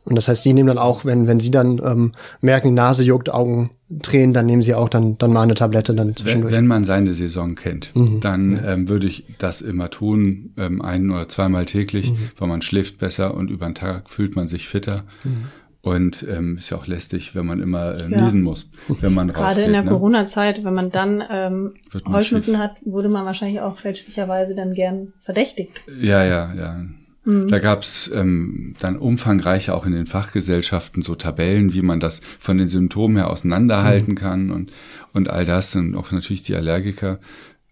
Und 0.06 0.16
das 0.16 0.28
heißt, 0.30 0.44
die 0.46 0.54
nehmen 0.54 0.68
dann 0.68 0.78
auch, 0.78 1.04
wenn, 1.06 1.28
wenn 1.28 1.42
sie 1.42 1.52
dann 1.52 1.80
ähm, 1.84 2.14
merken, 2.42 2.70
die 2.70 2.74
Nase 2.74 3.04
juckt, 3.04 3.32
Augen 3.32 3.72
drehen, 3.90 4.34
dann 4.34 4.46
nehmen 4.46 4.62
sie 4.62 4.74
auch 4.74 4.88
dann, 4.88 5.18
dann 5.18 5.34
mal 5.34 5.42
eine 5.42 5.54
Tablette 5.54 5.94
dann 5.94 6.16
zwischendurch. 6.16 6.54
Wenn, 6.54 6.62
wenn 6.62 6.68
man 6.68 6.84
seine 6.86 7.14
Saison 7.14 7.56
kennt, 7.56 7.96
mhm. 7.96 8.22
dann 8.22 8.54
ja. 8.54 8.74
ähm, 8.74 8.90
würde 8.90 9.08
ich 9.08 9.26
das 9.38 9.62
immer 9.62 9.90
tun, 9.90 10.54
ähm, 10.58 10.82
ein 10.82 11.12
oder 11.12 11.28
zweimal 11.28 11.66
täglich, 11.66 12.12
mhm. 12.12 12.30
weil 12.38 12.48
man 12.48 12.62
schläft 12.62 12.98
besser 12.98 13.36
und 13.36 13.52
über 13.52 13.66
den 13.66 13.76
Tag 13.76 14.10
fühlt 14.10 14.36
man 14.36 14.48
sich 14.48 14.68
fitter. 14.68 15.04
Mhm. 15.24 15.46
Und 15.82 16.26
ähm, 16.30 16.58
ist 16.58 16.72
ja 16.72 16.78
auch 16.78 16.88
lästig, 16.88 17.36
wenn 17.36 17.46
man 17.46 17.62
immer 17.62 17.96
äh, 17.96 18.12
ja. 18.12 18.22
niesen 18.22 18.42
muss, 18.42 18.70
wenn 19.00 19.14
man 19.14 19.28
Gerade 19.34 19.46
rausgeht, 19.46 19.66
in 19.66 19.72
der 19.72 19.84
ne? 19.84 19.90
Corona-Zeit, 19.92 20.66
wenn 20.66 20.74
man 20.74 20.92
dann 20.92 21.24
ähm, 21.30 21.74
Heuschnupfen 22.06 22.58
hat, 22.58 22.76
wurde 22.84 23.08
man 23.08 23.26
wahrscheinlich 23.26 23.62
auch 23.62 23.78
fälschlicherweise 23.78 24.56
dann 24.56 24.74
gern 24.74 25.14
verdächtigt. 25.22 25.82
Ja, 26.02 26.24
ja, 26.26 26.54
ja. 26.54 26.80
Mhm. 27.24 27.48
Da 27.48 27.60
gab's 27.60 28.10
ähm, 28.14 28.76
dann 28.80 28.98
umfangreiche 28.98 29.74
auch 29.74 29.86
in 29.86 29.94
den 29.94 30.06
Fachgesellschaften 30.06 31.02
so 31.02 31.16
Tabellen, 31.16 31.74
wie 31.74 31.82
man 31.82 32.00
das 32.00 32.22
von 32.40 32.58
den 32.58 32.68
Symptomen 32.68 33.18
her 33.18 33.30
auseinanderhalten 33.30 34.12
mhm. 34.12 34.18
kann 34.18 34.52
und, 34.52 34.72
und 35.14 35.30
all 35.30 35.46
das. 35.46 35.76
Und 35.76 35.96
auch 35.96 36.12
natürlich 36.12 36.44
die 36.44 36.56
Allergiker 36.56 37.20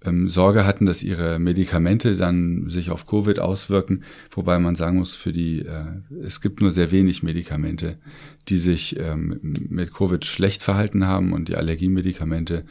ähm, 0.07 0.27
Sorge 0.27 0.65
hatten, 0.65 0.85
dass 0.85 1.03
ihre 1.03 1.39
Medikamente 1.39 2.15
dann 2.15 2.69
sich 2.69 2.89
auf 2.89 3.05
Covid 3.05 3.39
auswirken, 3.39 4.03
wobei 4.31 4.59
man 4.59 4.75
sagen 4.75 4.97
muss, 4.97 5.15
für 5.15 5.33
die 5.33 5.59
äh, 5.59 5.85
es 6.23 6.41
gibt 6.41 6.61
nur 6.61 6.71
sehr 6.71 6.91
wenig 6.91 7.23
Medikamente, 7.23 7.97
die 8.47 8.57
sich 8.57 8.97
ähm, 8.99 9.39
mit 9.69 9.93
Covid 9.93 10.23
schlecht 10.25 10.63
verhalten 10.63 11.05
haben 11.05 11.33
und 11.33 11.49
die 11.49 11.55
Allergiemedikamente 11.55 12.65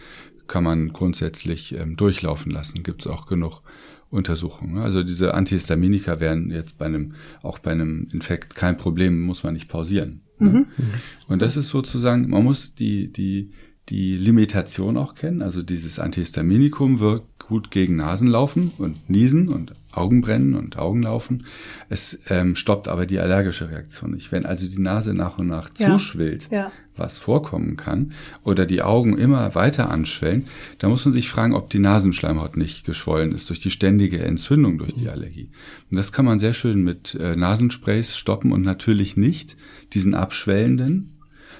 kann 0.47 0.65
man 0.65 0.93
grundsätzlich 0.93 1.77
ähm, 1.77 1.97
durchlaufen 1.97 2.53
lassen. 2.53 2.83
Gibt 2.83 3.03
es 3.03 3.07
auch 3.07 3.27
genug 3.27 3.63
Untersuchungen. 4.09 4.79
Also 4.79 5.03
diese 5.03 5.35
Antihistaminika 5.35 6.21
wären 6.21 6.51
jetzt 6.51 6.79
bei 6.79 6.87
einem, 6.87 7.15
auch 7.43 7.59
bei 7.59 7.73
einem 7.73 8.07
Infekt 8.13 8.55
kein 8.55 8.77
Problem, 8.77 9.21
muss 9.21 9.43
man 9.43 9.55
nicht 9.55 9.69
pausieren. 9.69 10.21
Ne? 10.39 10.51
Mhm. 10.51 10.67
Und 11.29 11.43
das 11.43 11.57
ist 11.57 11.69
sozusagen, 11.69 12.29
man 12.31 12.45
muss 12.45 12.75
die, 12.75 13.13
die, 13.13 13.51
die 13.89 14.17
Limitation 14.17 14.97
auch 14.97 15.15
kennen. 15.15 15.43
Also 15.43 15.63
dieses 15.63 15.99
Antihistaminikum 15.99 16.99
wirkt 16.99 17.37
gut 17.47 17.71
gegen 17.71 17.97
Nasenlaufen 17.97 18.73
und 18.79 19.09
Niesen 19.09 19.49
und 19.49 19.73
Augenbrennen 19.93 20.55
und 20.55 20.77
Augenlaufen. 20.77 21.47
Es 21.89 22.21
ähm, 22.29 22.57
stoppt 22.57 22.89
aber 22.89 23.07
die 23.07 23.21
allergische 23.21 23.71
Reaktion 23.71 24.13
nicht. 24.13 24.33
Wenn 24.33 24.45
also 24.45 24.69
die 24.69 24.81
Nase 24.81 25.15
nach 25.15 25.39
und 25.39 25.47
nach 25.47 25.71
ja. 25.79 25.91
zuschwillt, 25.91 26.49
ja. 26.51 26.73
was 26.97 27.19
vorkommen 27.19 27.77
kann, 27.77 28.13
oder 28.43 28.67
die 28.67 28.83
Augen 28.83 29.17
immer 29.17 29.55
weiter 29.55 29.91
anschwellen, 29.91 30.47
dann 30.79 30.91
muss 30.91 31.05
man 31.05 31.13
sich 31.13 31.29
fragen, 31.29 31.55
ob 31.55 31.71
die 31.71 31.79
Nasenschleimhaut 31.79 32.57
nicht 32.57 32.85
geschwollen 32.85 33.33
ist 33.33 33.49
durch 33.49 33.61
die 33.61 33.71
ständige 33.71 34.19
Entzündung 34.19 34.79
durch 34.79 34.95
die 34.95 35.09
Allergie. 35.09 35.51
Und 35.91 35.97
das 35.97 36.13
kann 36.13 36.25
man 36.25 36.39
sehr 36.39 36.53
schön 36.53 36.83
mit 36.83 37.15
äh, 37.15 37.37
Nasensprays 37.37 38.17
stoppen 38.17 38.53
und 38.53 38.63
natürlich 38.63 39.17
nicht 39.17 39.57
diesen 39.93 40.15
abschwellenden, 40.15 41.16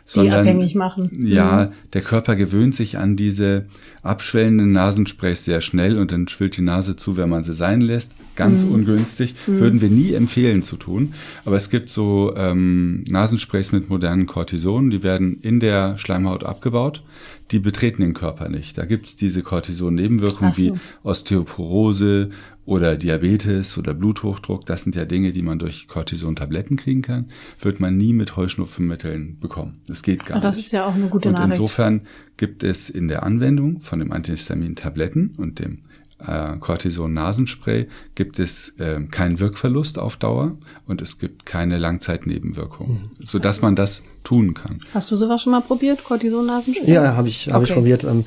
sondern, 0.07 0.41
abhängig 0.41 0.75
machen. 0.75 1.11
Ja, 1.21 1.67
mhm. 1.67 1.91
der 1.93 2.01
Körper 2.01 2.37
gewöhnt 2.37 2.75
sich 2.75 2.97
an 2.97 3.17
diese 3.17 3.67
abschwellenden 4.03 4.73
Nasensprays 4.73 5.45
sehr 5.45 5.61
schnell 5.61 5.99
und 5.99 6.13
dann 6.13 6.29
schwillt 6.29 6.57
die 6.57 6.63
Nase 6.63 6.97
zu, 6.97 7.17
wenn 7.17 7.29
man 7.29 7.43
sie 7.43 7.55
sein 7.55 7.81
lässt. 7.81 8.13
Ganz 8.37 8.65
mhm. 8.65 8.73
ungünstig. 8.73 9.35
Mhm. 9.47 9.59
Würden 9.59 9.81
wir 9.81 9.89
nie 9.89 10.13
empfehlen 10.13 10.63
zu 10.63 10.77
tun. 10.77 11.15
Aber 11.45 11.57
es 11.57 11.71
gibt 11.71 11.91
so 11.91 12.35
ähm, 12.37 13.03
Nasensprays 13.09 13.73
mit 13.73 13.91
modernen 13.91 14.27
Cortisonen, 14.27 14.91
die 14.91 15.03
werden 15.03 15.41
in 15.43 15.59
der 15.59 15.99
Schleimhaut 15.99 16.45
abgebaut 16.45 17.03
die 17.51 17.59
betreten 17.61 18.03
den 18.03 18.15
Körper 18.15 18.49
nicht. 18.49 18.77
Da 18.77 18.85
gibt's 18.85 19.17
diese 19.17 19.43
Cortison-Nebenwirkungen 19.43 20.53
so. 20.53 20.63
wie 20.63 20.73
Osteoporose 21.03 22.31
oder 22.67 22.97
Diabetes 22.97 23.79
oder 23.79 23.95
Bluthochdruck. 23.95 24.67
Das 24.67 24.83
sind 24.83 24.97
ja 24.97 25.05
Dinge, 25.05 25.33
die 25.33 25.43
man 25.43 25.59
durch 25.59 25.89
Cortison-Tabletten 25.89 26.77
kriegen 26.77 27.01
kann. 27.01 27.27
Wird 27.61 27.81
man 27.81 27.97
nie 27.97 28.13
mit 28.13 28.37
Heuschnupfenmitteln 28.37 29.39
bekommen. 29.39 29.81
Das 29.87 30.03
geht 30.03 30.27
gar 30.27 30.37
Aber 30.37 30.49
das 30.49 30.57
nicht. 30.57 30.67
Das 30.67 30.67
ist 30.67 30.73
ja 30.73 30.87
auch 30.87 30.95
eine 30.95 31.09
gute 31.09 31.29
und 31.29 31.37
Nachricht. 31.37 31.55
insofern 31.55 32.03
gibt 32.37 32.65
es 32.65 32.91
in 32.91 33.09
der 33.09 33.23
Anwendung 33.23 33.81
von 33.81 34.01
dem 34.01 34.13
Antihistamin-Tabletten 34.13 35.35
und 35.39 35.61
dem 35.61 35.79
äh, 36.19 36.57
Cortison-Nasenspray 36.59 37.87
gibt 38.15 38.39
es 38.39 38.71
äh, 38.79 39.01
keinen 39.11 39.39
Wirkverlust 39.39 39.99
auf 39.99 40.17
Dauer 40.17 40.57
und 40.87 41.03
es 41.03 41.19
gibt 41.19 41.47
keine 41.47 41.79
Langzeitnebenwirkungen, 41.79 43.11
mhm. 43.19 43.27
so 43.27 43.39
dass 43.39 43.63
man 43.63 43.77
das 43.77 44.03
tun 44.25 44.55
kann. 44.55 44.81
Hast 44.93 45.11
du 45.11 45.17
sowas 45.17 45.43
schon 45.43 45.53
mal 45.53 45.61
probiert, 45.61 46.03
Cortison-Nasenspray? 46.03 46.91
Ja, 46.91 47.15
habe 47.17 47.29
ich, 47.29 47.49
hab 47.49 47.57
okay. 47.57 47.65
ich 47.69 47.75
probiert. 47.75 48.05
Ähm, 48.05 48.25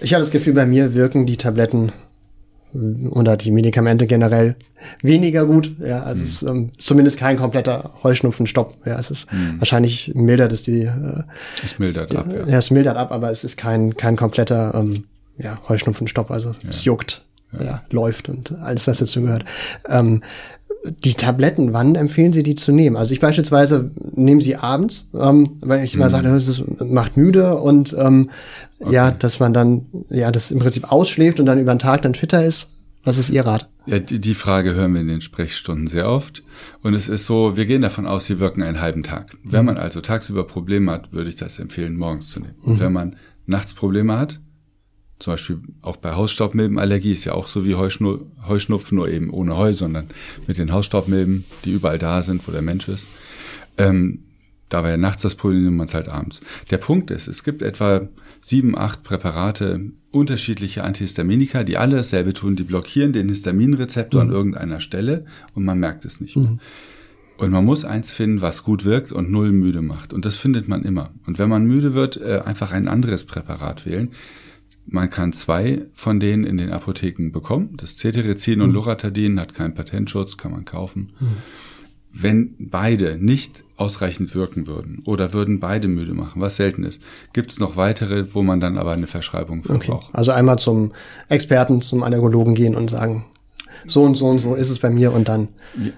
ich 0.00 0.14
habe 0.14 0.22
das 0.22 0.30
Gefühl, 0.30 0.54
bei 0.54 0.66
mir 0.66 0.94
wirken 0.94 1.26
die 1.26 1.36
Tabletten 1.36 1.92
oder 3.10 3.36
die 3.36 3.50
Medikamente 3.50 4.06
generell 4.06 4.56
weniger 5.02 5.46
gut. 5.46 5.72
Ja, 5.80 6.02
also 6.02 6.20
mhm. 6.20 6.26
es 6.26 6.32
ist 6.34 6.42
ähm, 6.42 6.70
zumindest 6.78 7.18
kein 7.18 7.36
kompletter 7.36 7.94
Heuschnupfenstopp. 8.02 8.76
Ja, 8.86 8.98
es 8.98 9.10
ist 9.10 9.32
mhm. 9.32 9.60
wahrscheinlich 9.60 10.12
mildert 10.14 10.52
es 10.52 10.62
die. 10.62 10.82
Äh, 10.82 11.22
es 11.64 11.78
mildert 11.78 12.12
die, 12.12 12.16
ab. 12.16 12.26
Ja. 12.28 12.46
ja, 12.46 12.58
es 12.58 12.70
mildert 12.70 12.96
ab, 12.96 13.12
aber 13.12 13.30
es 13.30 13.44
ist 13.44 13.56
kein 13.56 13.96
kein 13.96 14.16
kompletter 14.16 14.74
ähm, 14.74 15.04
ja, 15.38 15.58
Heuschnupfenstopp, 15.68 16.30
also 16.30 16.50
ja. 16.50 16.70
es 16.70 16.84
juckt, 16.84 17.24
ja. 17.52 17.82
läuft 17.90 18.28
und 18.28 18.52
alles, 18.60 18.86
was 18.86 18.98
dazu 18.98 19.22
gehört. 19.22 19.44
Ähm, 19.88 20.22
die 21.04 21.14
Tabletten, 21.14 21.72
wann 21.72 21.94
empfehlen 21.94 22.32
Sie 22.32 22.42
die 22.42 22.54
zu 22.54 22.72
nehmen? 22.72 22.96
Also 22.96 23.12
ich 23.12 23.20
beispielsweise 23.20 23.90
nehme 24.14 24.40
sie 24.40 24.56
abends, 24.56 25.08
ähm, 25.14 25.56
weil 25.60 25.84
ich 25.84 25.94
immer 25.94 26.06
mhm. 26.06 26.10
sage, 26.10 26.28
es 26.28 26.62
macht 26.78 27.16
müde 27.16 27.56
und 27.56 27.94
ähm, 27.98 28.30
okay. 28.78 28.94
ja, 28.94 29.10
dass 29.10 29.40
man 29.40 29.52
dann 29.52 29.86
ja 30.08 30.30
das 30.30 30.50
im 30.50 30.58
Prinzip 30.58 30.90
ausschläft 30.90 31.40
und 31.40 31.46
dann 31.46 31.58
über 31.58 31.74
den 31.74 31.80
Tag 31.80 32.02
dann 32.02 32.14
fitter 32.14 32.44
ist. 32.44 32.70
Was 33.04 33.16
ist 33.18 33.30
Ihr 33.30 33.46
Rat? 33.46 33.68
Ja, 33.86 33.98
die, 33.98 34.20
die 34.20 34.34
Frage 34.34 34.74
hören 34.74 34.92
wir 34.92 35.00
in 35.00 35.08
den 35.08 35.20
Sprechstunden 35.20 35.86
sehr 35.86 36.08
oft. 36.08 36.42
Und 36.82 36.94
es 36.94 37.08
ist 37.08 37.26
so, 37.26 37.56
wir 37.56 37.64
gehen 37.64 37.80
davon 37.80 38.06
aus, 38.06 38.26
sie 38.26 38.38
wirken 38.38 38.62
einen 38.62 38.80
halben 38.80 39.02
Tag. 39.02 39.36
Wenn 39.42 39.60
mhm. 39.60 39.66
man 39.66 39.78
also 39.78 40.00
tagsüber 40.00 40.46
Probleme 40.46 40.92
hat, 40.92 41.12
würde 41.12 41.30
ich 41.30 41.36
das 41.36 41.58
empfehlen, 41.58 41.96
morgens 41.96 42.28
zu 42.28 42.40
nehmen. 42.40 42.56
Und 42.62 42.74
mhm. 42.74 42.80
wenn 42.80 42.92
man 42.92 43.16
nachts 43.46 43.72
Probleme 43.72 44.18
hat, 44.18 44.40
zum 45.18 45.32
Beispiel 45.32 45.60
auch 45.82 45.96
bei 45.96 46.12
Hausstaubmilbenallergie 46.14 47.12
ist 47.12 47.24
ja 47.24 47.32
auch 47.34 47.46
so 47.46 47.64
wie 47.64 47.74
Heuschnu 47.74 48.20
Heuschnupfen, 48.46 48.96
nur 48.96 49.08
eben 49.08 49.30
ohne 49.30 49.56
Heu, 49.56 49.72
sondern 49.72 50.08
mit 50.46 50.58
den 50.58 50.72
Hausstaubmilben, 50.72 51.44
die 51.64 51.72
überall 51.72 51.98
da 51.98 52.22
sind, 52.22 52.46
wo 52.46 52.52
der 52.52 52.62
Mensch 52.62 52.88
ist. 52.88 53.08
Ähm, 53.76 54.20
da 54.68 54.82
war 54.82 54.90
ja 54.90 54.96
nachts 54.96 55.22
das 55.22 55.34
Problem, 55.34 55.64
nimmt 55.64 55.76
man 55.78 55.86
es 55.86 55.94
halt 55.94 56.08
abends. 56.08 56.40
Der 56.70 56.76
Punkt 56.78 57.10
ist, 57.10 57.26
es 57.26 57.42
gibt 57.42 57.62
etwa 57.62 58.08
sieben, 58.40 58.76
acht 58.76 59.02
Präparate, 59.02 59.90
unterschiedliche 60.10 60.84
Antihistaminika, 60.84 61.64
die 61.64 61.78
alle 61.78 61.96
dasselbe 61.96 62.32
tun. 62.32 62.56
Die 62.56 62.62
blockieren 62.62 63.12
den 63.12 63.28
Histaminrezeptor 63.28 64.22
mhm. 64.22 64.30
an 64.30 64.36
irgendeiner 64.36 64.80
Stelle 64.80 65.24
und 65.54 65.64
man 65.64 65.78
merkt 65.78 66.04
es 66.04 66.20
nicht 66.20 66.36
mehr. 66.36 66.50
Mhm. 66.50 66.60
Und 67.38 67.52
man 67.52 67.64
muss 67.64 67.84
eins 67.84 68.10
finden, 68.10 68.42
was 68.42 68.64
gut 68.64 68.84
wirkt 68.84 69.12
und 69.12 69.30
null 69.30 69.52
müde 69.52 69.80
macht. 69.80 70.12
Und 70.12 70.24
das 70.24 70.36
findet 70.36 70.66
man 70.66 70.82
immer. 70.82 71.10
Und 71.24 71.38
wenn 71.38 71.48
man 71.48 71.64
müde 71.64 71.94
wird, 71.94 72.16
äh, 72.16 72.42
einfach 72.44 72.72
ein 72.72 72.88
anderes 72.88 73.24
Präparat 73.24 73.86
wählen. 73.86 74.10
Man 74.90 75.10
kann 75.10 75.32
zwei 75.32 75.82
von 75.92 76.18
denen 76.18 76.44
in 76.44 76.56
den 76.56 76.70
Apotheken 76.70 77.30
bekommen. 77.30 77.74
Das 77.76 77.96
Cetirizin 77.96 78.62
und 78.62 78.70
mhm. 78.70 78.76
Loratadin 78.76 79.38
hat 79.38 79.54
keinen 79.54 79.74
Patentschutz, 79.74 80.36
kann 80.36 80.52
man 80.52 80.64
kaufen. 80.64 81.12
Mhm. 81.20 81.26
Wenn 82.10 82.54
beide 82.58 83.18
nicht 83.18 83.64
ausreichend 83.76 84.34
wirken 84.34 84.66
würden 84.66 85.02
oder 85.04 85.34
würden 85.34 85.60
beide 85.60 85.88
müde 85.88 86.14
machen, 86.14 86.40
was 86.40 86.56
selten 86.56 86.84
ist, 86.84 87.02
gibt 87.32 87.52
es 87.52 87.58
noch 87.58 87.76
weitere, 87.76 88.34
wo 88.34 88.42
man 88.42 88.60
dann 88.60 88.78
aber 88.78 88.92
eine 88.92 89.06
Verschreibung 89.06 89.62
für 89.62 89.74
okay. 89.74 89.90
braucht. 89.90 90.14
Also 90.14 90.32
einmal 90.32 90.58
zum 90.58 90.92
Experten, 91.28 91.82
zum 91.82 92.02
Allergologen 92.02 92.54
gehen 92.54 92.74
und 92.74 92.88
sagen, 92.90 93.26
so 93.86 94.02
und 94.02 94.16
so 94.16 94.26
und 94.26 94.38
so 94.38 94.54
ist 94.54 94.70
es 94.70 94.78
bei 94.78 94.90
mir 94.90 95.12
und 95.12 95.28
dann. 95.28 95.48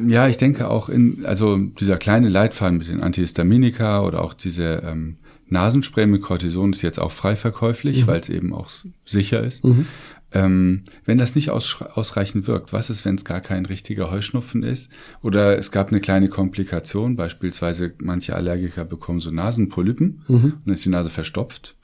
Ja, 0.06 0.28
ich 0.28 0.36
denke 0.36 0.68
auch 0.68 0.88
in, 0.88 1.24
also 1.24 1.56
dieser 1.56 1.96
kleine 1.96 2.28
Leitfaden 2.28 2.78
mit 2.78 2.88
den 2.88 3.00
Antihistaminika 3.00 4.02
oder 4.02 4.22
auch 4.22 4.34
diese 4.34 4.82
ähm, 4.84 5.16
Nasenspray 5.50 6.06
mit 6.06 6.22
Cortison 6.22 6.72
ist 6.72 6.82
jetzt 6.82 6.98
auch 6.98 7.12
frei 7.12 7.36
verkäuflich, 7.36 8.02
mhm. 8.02 8.06
weil 8.06 8.20
es 8.20 8.28
eben 8.28 8.54
auch 8.54 8.70
sicher 9.04 9.42
ist. 9.42 9.64
Mhm. 9.64 9.86
Ähm, 10.32 10.82
wenn 11.04 11.18
das 11.18 11.34
nicht 11.34 11.50
aus, 11.50 11.82
ausreichend 11.82 12.46
wirkt, 12.46 12.72
was 12.72 12.88
ist, 12.88 13.04
wenn 13.04 13.16
es 13.16 13.24
gar 13.24 13.40
kein 13.40 13.66
richtiger 13.66 14.10
Heuschnupfen 14.10 14.62
ist? 14.62 14.92
Oder 15.22 15.58
es 15.58 15.72
gab 15.72 15.88
eine 15.88 16.00
kleine 16.00 16.28
Komplikation, 16.28 17.16
beispielsweise 17.16 17.92
manche 18.00 18.36
Allergiker 18.36 18.84
bekommen 18.84 19.20
so 19.20 19.30
Nasenpolypen 19.30 20.22
mhm. 20.28 20.34
und 20.36 20.60
dann 20.64 20.74
ist 20.74 20.84
die 20.84 20.90
Nase 20.90 21.10
verstopft. 21.10 21.74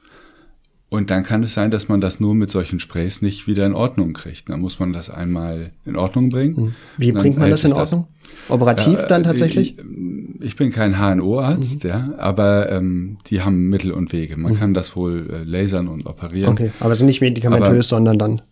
Und 0.97 1.11
dann 1.11 1.25
kann 1.25 1.43
es 1.43 1.53
sein, 1.53 1.71
dass 1.71 1.89
man 1.89 2.01
das 2.01 2.21
nur 2.21 2.35
mit 2.35 2.51
solchen 2.51 2.81
Sprays 2.81 3.21
nicht 3.21 3.47
wieder 3.47 3.67
in 3.67 3.75
Ordnung 3.75 4.15
kriegt. 4.15 4.49
Dann 4.49 4.61
muss 4.61 4.81
man 4.81 4.95
das 4.95 5.11
einmal 5.11 5.73
in 5.85 5.95
Ordnung 5.95 6.31
bringen. 6.31 6.57
Mhm. 6.57 6.73
Wie 6.97 7.13
bringt 7.13 7.39
man 7.39 7.51
das 7.51 7.65
in 7.65 7.75
Ordnung? 7.75 8.07
Das. 8.09 8.51
Operativ 8.51 8.99
ja, 9.01 9.07
dann 9.07 9.23
tatsächlich? 9.23 9.77
Ich, 9.79 9.85
ich 10.41 10.57
bin 10.57 10.71
kein 10.71 10.99
HNO-Arzt, 10.99 11.85
mhm. 11.85 11.91
ja, 11.91 12.11
aber 12.17 12.73
ähm, 12.73 13.19
die 13.27 13.43
haben 13.43 13.69
Mittel 13.69 13.93
und 13.93 14.13
Wege. 14.13 14.39
Man 14.39 14.55
mhm. 14.55 14.59
kann 14.59 14.75
das 14.75 14.97
wohl 14.97 15.29
äh, 15.31 15.45
lasern 15.45 15.89
und 15.89 16.07
operieren. 16.07 16.53
Okay, 16.53 16.73
aber 16.81 16.93
es 16.93 16.99
sind 16.99 17.09
nicht 17.09 17.21
medikamentös, 17.21 17.69
aber, 17.69 17.83
sondern 17.83 18.19
dann 18.19 18.43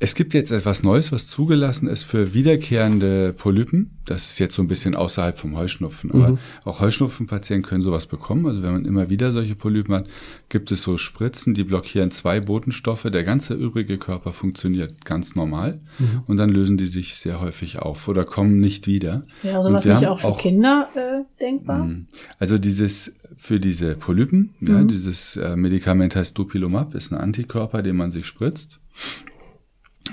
es 0.00 0.14
gibt 0.14 0.32
jetzt 0.32 0.52
etwas 0.52 0.84
Neues, 0.84 1.10
was 1.10 1.26
zugelassen 1.26 1.88
ist 1.88 2.04
für 2.04 2.32
wiederkehrende 2.32 3.32
Polypen. 3.32 3.90
Das 4.06 4.30
ist 4.30 4.38
jetzt 4.38 4.54
so 4.54 4.62
ein 4.62 4.68
bisschen 4.68 4.94
außerhalb 4.94 5.36
vom 5.36 5.56
Heuschnupfen. 5.56 6.12
Aber 6.12 6.28
mhm. 6.30 6.38
auch 6.64 6.80
Heuschnupfenpatienten 6.80 7.68
können 7.68 7.82
sowas 7.82 8.06
bekommen. 8.06 8.46
Also 8.46 8.62
wenn 8.62 8.72
man 8.72 8.84
immer 8.84 9.10
wieder 9.10 9.32
solche 9.32 9.56
Polypen 9.56 9.96
hat, 9.96 10.06
gibt 10.50 10.70
es 10.70 10.82
so 10.82 10.98
Spritzen, 10.98 11.52
die 11.52 11.64
blockieren 11.64 12.12
zwei 12.12 12.38
Botenstoffe. 12.38 13.02
Der 13.02 13.24
ganze 13.24 13.54
übrige 13.54 13.98
Körper 13.98 14.32
funktioniert 14.32 15.04
ganz 15.04 15.34
normal. 15.34 15.80
Mhm. 15.98 16.22
Und 16.28 16.36
dann 16.36 16.50
lösen 16.50 16.76
die 16.76 16.86
sich 16.86 17.16
sehr 17.16 17.40
häufig 17.40 17.80
auf 17.80 18.06
oder 18.06 18.24
kommen 18.24 18.60
nicht 18.60 18.86
wieder. 18.86 19.22
Ja, 19.42 19.60
sowas 19.60 19.84
nicht 19.84 20.06
auch 20.06 20.20
für 20.20 20.28
auch, 20.28 20.38
Kinder 20.38 20.90
äh, 20.94 21.24
denkbar? 21.42 21.86
Mhm. 21.86 22.06
Also 22.38 22.56
dieses 22.56 23.16
für 23.36 23.58
diese 23.58 23.96
Polypen, 23.96 24.50
ja, 24.60 24.78
mhm. 24.78 24.88
dieses 24.88 25.36
äh, 25.36 25.56
Medikament 25.56 26.14
heißt 26.14 26.38
Dupilumab, 26.38 26.94
ist 26.94 27.12
ein 27.12 27.18
Antikörper, 27.18 27.82
den 27.82 27.96
man 27.96 28.12
sich 28.12 28.26
spritzt. 28.26 28.78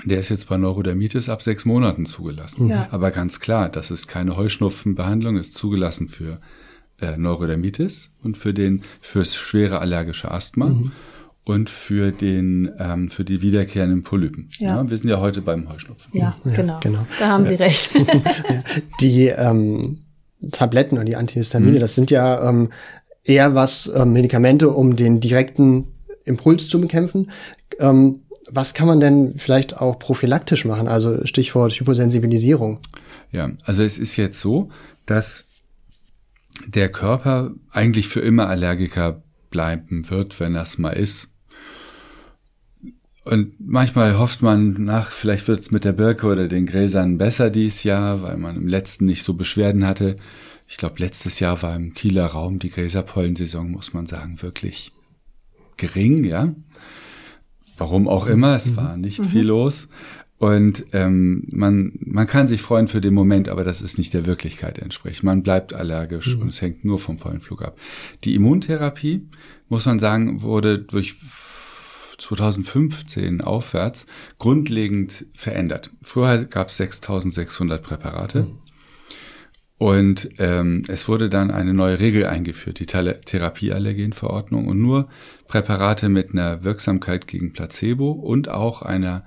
Der 0.06 0.20
ist 0.20 0.28
jetzt 0.28 0.48
bei 0.48 0.56
Neurodermitis 0.56 1.28
ab 1.28 1.42
sechs 1.42 1.64
Monaten 1.64 2.06
zugelassen. 2.06 2.68
Ja. 2.68 2.88
Aber 2.92 3.10
ganz 3.10 3.40
klar, 3.40 3.68
das 3.68 3.90
ist 3.90 4.06
keine 4.06 4.36
Heuschnupfenbehandlung, 4.36 5.36
ist 5.36 5.54
zugelassen 5.54 6.08
für 6.08 6.40
äh, 7.00 7.16
Neurodermitis 7.16 8.14
und 8.22 8.38
für 8.38 8.54
den 8.54 8.82
fürs 9.00 9.34
schwere 9.34 9.80
allergische 9.80 10.30
Asthma. 10.30 10.66
Mhm. 10.66 10.92
Und 11.44 11.70
für 11.70 12.10
den 12.10 12.72
ähm, 12.80 13.08
für 13.08 13.24
die 13.24 13.40
wiederkehrenden 13.40 14.02
Polypen. 14.02 14.48
Ja. 14.58 14.82
ja. 14.82 14.90
wir 14.90 14.98
sind 14.98 15.10
ja 15.10 15.20
heute 15.20 15.42
beim 15.42 15.68
Heuschnupfen. 15.72 16.10
Ja, 16.12 16.36
genau. 16.44 16.80
genau. 16.80 17.06
Da 17.20 17.28
haben 17.28 17.46
Sie 17.46 17.54
recht. 17.54 17.90
die 19.00 19.28
ähm, 19.28 20.02
Tabletten 20.50 20.98
und 20.98 21.06
die 21.06 21.14
Antihistamine, 21.14 21.76
mhm. 21.76 21.80
das 21.80 21.94
sind 21.94 22.10
ja 22.10 22.48
ähm, 22.48 22.70
eher 23.22 23.54
was 23.54 23.86
äh, 23.86 24.04
Medikamente, 24.04 24.70
um 24.70 24.96
den 24.96 25.20
direkten 25.20 25.86
Impuls 26.24 26.68
zu 26.68 26.80
bekämpfen. 26.80 27.30
Ähm, 27.78 28.22
was 28.50 28.74
kann 28.74 28.86
man 28.86 29.00
denn 29.00 29.34
vielleicht 29.38 29.76
auch 29.76 29.98
prophylaktisch 29.98 30.64
machen? 30.64 30.88
Also 30.88 31.24
Stichwort 31.26 31.72
Hyposensibilisierung. 31.72 32.78
Ja, 33.30 33.50
also 33.64 33.82
es 33.82 33.98
ist 33.98 34.16
jetzt 34.16 34.40
so, 34.40 34.70
dass 35.04 35.44
der 36.66 36.90
Körper 36.90 37.52
eigentlich 37.70 38.08
für 38.08 38.20
immer 38.20 38.48
Allergiker 38.48 39.22
bleiben 39.50 40.08
wird, 40.10 40.38
wenn 40.40 40.54
das 40.54 40.78
mal 40.78 40.90
ist. 40.90 41.28
Und 43.24 43.54
manchmal 43.58 44.18
hofft 44.18 44.40
man 44.40 44.84
nach, 44.84 45.10
vielleicht 45.10 45.48
wird 45.48 45.60
es 45.60 45.70
mit 45.72 45.84
der 45.84 45.92
Birke 45.92 46.28
oder 46.28 46.46
den 46.46 46.64
Gräsern 46.64 47.18
besser 47.18 47.50
dieses 47.50 47.82
Jahr, 47.82 48.22
weil 48.22 48.36
man 48.36 48.56
im 48.56 48.68
letzten 48.68 49.06
nicht 49.06 49.24
so 49.24 49.34
Beschwerden 49.34 49.84
hatte. 49.84 50.16
Ich 50.68 50.76
glaube, 50.76 51.00
letztes 51.00 51.40
Jahr 51.40 51.60
war 51.62 51.74
im 51.74 51.92
Kieler 51.92 52.26
Raum 52.26 52.60
die 52.60 52.70
Gräserpollensaison, 52.70 53.70
muss 53.70 53.92
man 53.92 54.06
sagen, 54.06 54.42
wirklich 54.42 54.92
gering, 55.76 56.24
ja. 56.24 56.54
Warum 57.76 58.08
auch 58.08 58.26
immer, 58.26 58.54
es 58.54 58.70
mhm. 58.70 58.76
war 58.76 58.96
nicht 58.96 59.20
mhm. 59.20 59.24
viel 59.24 59.46
los. 59.46 59.88
Und 60.38 60.84
ähm, 60.92 61.44
man, 61.48 61.92
man 62.00 62.26
kann 62.26 62.46
sich 62.46 62.60
freuen 62.60 62.88
für 62.88 63.00
den 63.00 63.14
Moment, 63.14 63.48
aber 63.48 63.64
das 63.64 63.80
ist 63.80 63.96
nicht 63.96 64.12
der 64.12 64.26
Wirklichkeit 64.26 64.78
entspricht. 64.78 65.22
Man 65.22 65.42
bleibt 65.42 65.72
allergisch 65.72 66.36
mhm. 66.36 66.42
und 66.42 66.48
es 66.48 66.60
hängt 66.60 66.84
nur 66.84 66.98
vom 66.98 67.16
Pollenflug 67.16 67.62
ab. 67.62 67.78
Die 68.24 68.34
Immuntherapie, 68.34 69.28
muss 69.68 69.86
man 69.86 69.98
sagen, 69.98 70.42
wurde 70.42 70.78
durch 70.78 71.14
2015 72.18 73.40
aufwärts 73.40 74.06
grundlegend 74.38 75.26
verändert. 75.34 75.90
Vorher 76.02 76.44
gab 76.44 76.68
es 76.68 76.76
6600 76.78 77.82
Präparate. 77.82 78.42
Mhm. 78.42 78.58
Und 79.78 80.30
ähm, 80.38 80.82
es 80.88 81.06
wurde 81.06 81.28
dann 81.28 81.50
eine 81.50 81.74
neue 81.74 82.00
Regel 82.00 82.24
eingeführt, 82.26 82.78
die 82.78 82.86
Therapieallergenverordnung. 82.86 84.66
Und 84.68 84.80
nur 84.80 85.08
Präparate 85.48 86.08
mit 86.08 86.32
einer 86.32 86.64
Wirksamkeit 86.64 87.26
gegen 87.26 87.52
Placebo 87.52 88.10
und 88.10 88.48
auch 88.48 88.82
einer 88.82 89.24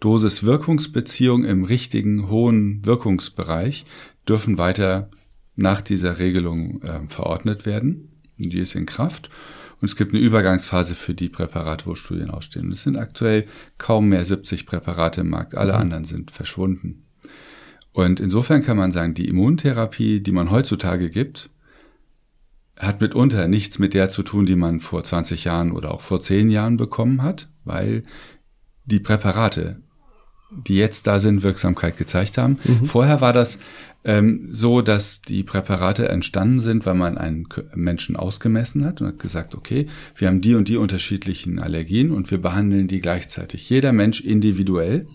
Dosis-Wirkungsbeziehung 0.00 1.44
im 1.44 1.64
richtigen 1.64 2.28
hohen 2.28 2.84
Wirkungsbereich 2.84 3.84
dürfen 4.28 4.58
weiter 4.58 5.10
nach 5.56 5.80
dieser 5.80 6.18
Regelung 6.18 6.82
äh, 6.82 7.00
verordnet 7.08 7.64
werden. 7.64 8.10
Die 8.36 8.58
ist 8.58 8.74
in 8.74 8.86
Kraft. 8.86 9.30
Und 9.80 9.88
es 9.88 9.96
gibt 9.96 10.14
eine 10.14 10.22
Übergangsphase 10.22 10.94
für 10.94 11.14
die 11.14 11.28
Präparate, 11.28 11.86
wo 11.86 11.94
Studien 11.94 12.30
ausstehen. 12.30 12.72
Es 12.72 12.82
sind 12.82 12.96
aktuell 12.96 13.46
kaum 13.78 14.08
mehr 14.08 14.24
70 14.24 14.66
Präparate 14.66 15.22
im 15.22 15.30
Markt. 15.30 15.54
Alle 15.54 15.72
mhm. 15.72 15.80
anderen 15.80 16.04
sind 16.04 16.30
verschwunden. 16.30 17.04
Und 17.92 18.20
insofern 18.20 18.62
kann 18.62 18.76
man 18.76 18.92
sagen, 18.92 19.14
die 19.14 19.28
Immuntherapie, 19.28 20.20
die 20.20 20.32
man 20.32 20.50
heutzutage 20.50 21.08
gibt, 21.08 21.48
hat 22.78 23.00
mitunter 23.00 23.48
nichts 23.48 23.78
mit 23.78 23.94
der 23.94 24.08
zu 24.08 24.22
tun, 24.22 24.46
die 24.46 24.56
man 24.56 24.80
vor 24.80 25.02
20 25.02 25.44
Jahren 25.44 25.72
oder 25.72 25.92
auch 25.92 26.00
vor 26.00 26.20
10 26.20 26.50
Jahren 26.50 26.76
bekommen 26.76 27.22
hat, 27.22 27.48
weil 27.64 28.04
die 28.84 29.00
Präparate, 29.00 29.80
die 30.50 30.76
jetzt 30.76 31.06
da 31.06 31.18
sind, 31.18 31.42
Wirksamkeit 31.42 31.96
gezeigt 31.96 32.38
haben. 32.38 32.58
Mhm. 32.64 32.86
Vorher 32.86 33.20
war 33.20 33.32
das 33.32 33.58
ähm, 34.04 34.48
so, 34.52 34.82
dass 34.82 35.22
die 35.22 35.42
Präparate 35.42 36.08
entstanden 36.08 36.60
sind, 36.60 36.86
weil 36.86 36.94
man 36.94 37.18
einen 37.18 37.48
Menschen 37.74 38.14
ausgemessen 38.14 38.84
hat 38.84 39.00
und 39.00 39.08
hat 39.08 39.18
gesagt, 39.18 39.54
okay, 39.54 39.88
wir 40.14 40.28
haben 40.28 40.40
die 40.40 40.54
und 40.54 40.68
die 40.68 40.76
unterschiedlichen 40.76 41.58
Allergien 41.58 42.10
und 42.12 42.30
wir 42.30 42.38
behandeln 42.38 42.88
die 42.88 43.00
gleichzeitig. 43.00 43.68
Jeder 43.68 43.92
Mensch 43.92 44.20
individuell 44.20 45.06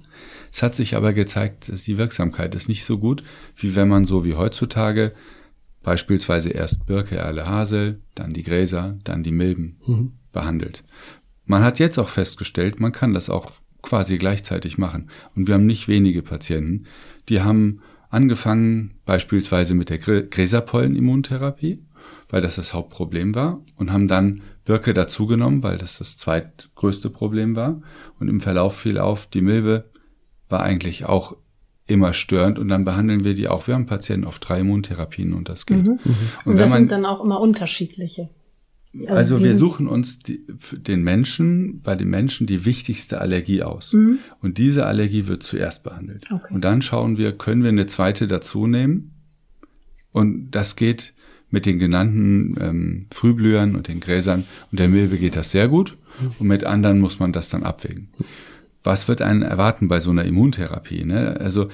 es 0.52 0.62
hat 0.62 0.76
sich 0.76 0.96
aber 0.96 1.14
gezeigt, 1.14 1.70
dass 1.70 1.84
die 1.84 1.98
Wirksamkeit 1.98 2.54
ist 2.56 2.68
nicht 2.68 2.84
so 2.84 2.98
gut, 2.98 3.24
wie 3.56 3.76
wenn 3.76 3.88
man 3.88 4.06
so 4.06 4.26
wie 4.26 4.36
heutzutage 4.36 5.14
beispielsweise 5.84 6.50
erst 6.50 6.86
Birke, 6.86 7.16
Erle, 7.16 7.48
Hasel, 7.48 8.02
dann 8.16 8.34
die 8.34 8.44
Gräser, 8.44 8.98
dann 9.04 9.24
die 9.24 9.32
Milben 9.32 9.78
mhm. 9.86 10.12
behandelt. 10.32 10.84
Man 11.46 11.64
hat 11.64 11.80
jetzt 11.80 11.98
auch 11.98 12.10
festgestellt, 12.10 12.80
man 12.80 12.92
kann 12.92 13.14
das 13.14 13.30
auch 13.30 13.52
quasi 13.82 14.18
gleichzeitig 14.18 14.78
machen. 14.78 15.10
Und 15.36 15.48
wir 15.48 15.56
haben 15.56 15.66
nicht 15.66 15.88
wenige 15.88 16.22
Patienten, 16.22 16.86
die 17.30 17.42
haben 17.42 17.82
angefangen 18.10 18.94
beispielsweise 19.06 19.74
mit 19.74 19.90
der 19.90 19.98
Gräserpollen-Immuntherapie, 19.98 21.84
weil 22.30 22.42
das 22.42 22.58
das 22.58 22.74
Hauptproblem 22.74 23.36
war, 23.36 23.62
und 23.76 23.92
haben 23.92 24.08
dann 24.08 24.42
Birke 24.66 24.94
dazugenommen, 24.94 25.64
weil 25.64 25.78
das 25.78 25.98
das 25.98 26.18
zweitgrößte 26.18 27.10
Problem 27.10 27.56
war. 27.56 27.82
Und 28.20 28.28
im 28.28 28.42
Verlauf 28.42 28.78
fiel 28.78 28.98
auf, 28.98 29.28
die 29.28 29.42
Milbe 29.42 29.90
war 30.50 30.62
eigentlich 30.62 31.06
auch 31.06 31.36
immer 31.92 32.14
störend 32.14 32.58
und 32.60 32.68
dann 32.68 32.86
behandeln 32.86 33.24
wir 33.24 33.34
die 33.34 33.48
auch. 33.48 33.68
Wir 33.68 33.76
haben 33.76 33.86
Patienten 33.86 34.26
auf 34.26 34.40
drei 34.40 34.60
Immuntherapien 34.62 35.34
und 35.34 35.50
das 35.50 35.66
geht. 35.66 35.84
Mhm. 35.84 36.00
Und, 36.04 36.18
und 36.46 36.58
das 36.58 36.70
man, 36.70 36.80
sind 36.80 36.92
dann 36.92 37.06
auch 37.06 37.24
immer 37.24 37.40
unterschiedliche. 37.40 38.30
Also, 39.08 39.36
also 39.36 39.44
wir 39.44 39.56
suchen 39.56 39.88
uns 39.88 40.20
die, 40.20 40.46
den 40.74 41.02
Menschen, 41.02 41.82
bei 41.82 41.96
den 41.96 42.10
Menschen 42.10 42.46
die 42.46 42.66
wichtigste 42.66 43.22
Allergie 43.22 43.64
aus. 43.64 43.94
Mhm. 43.94 44.20
Und 44.42 44.58
diese 44.58 44.86
Allergie 44.86 45.28
wird 45.28 45.44
zuerst 45.44 45.84
behandelt. 45.84 46.26
Okay. 46.30 46.54
Und 46.54 46.66
dann 46.66 46.82
schauen 46.82 47.18
wir, 47.18 47.32
können 47.32 47.64
wir 47.64 47.70
eine 47.70 47.86
zweite 47.86 48.28
dazu 48.28 48.68
nehmen? 48.68 49.14
Und 50.12 50.52
das 50.52 50.76
geht 50.76 51.14
mit 51.50 51.66
den 51.66 51.80
genannten 51.80 52.56
ähm, 52.60 53.06
Frühblühern 53.12 53.76
und 53.76 53.88
den 53.88 54.00
Gräsern 54.00 54.46
und 54.72 54.80
der 54.80 54.88
Milbe 54.88 55.18
geht 55.18 55.36
das 55.36 55.52
sehr 55.52 55.68
gut. 55.68 55.98
Mhm. 56.20 56.32
Und 56.40 56.48
mit 56.48 56.64
anderen 56.66 57.00
muss 57.00 57.20
man 57.20 57.32
das 57.32 57.50
dann 57.50 57.64
abwägen 57.64 58.10
was 58.84 59.08
wird 59.08 59.22
einen 59.22 59.42
erwarten 59.42 59.88
bei 59.88 60.00
so 60.00 60.10
einer 60.10 60.26
Immuntherapie? 60.26 61.06
Ne? 61.06 61.40
Also 61.40 61.70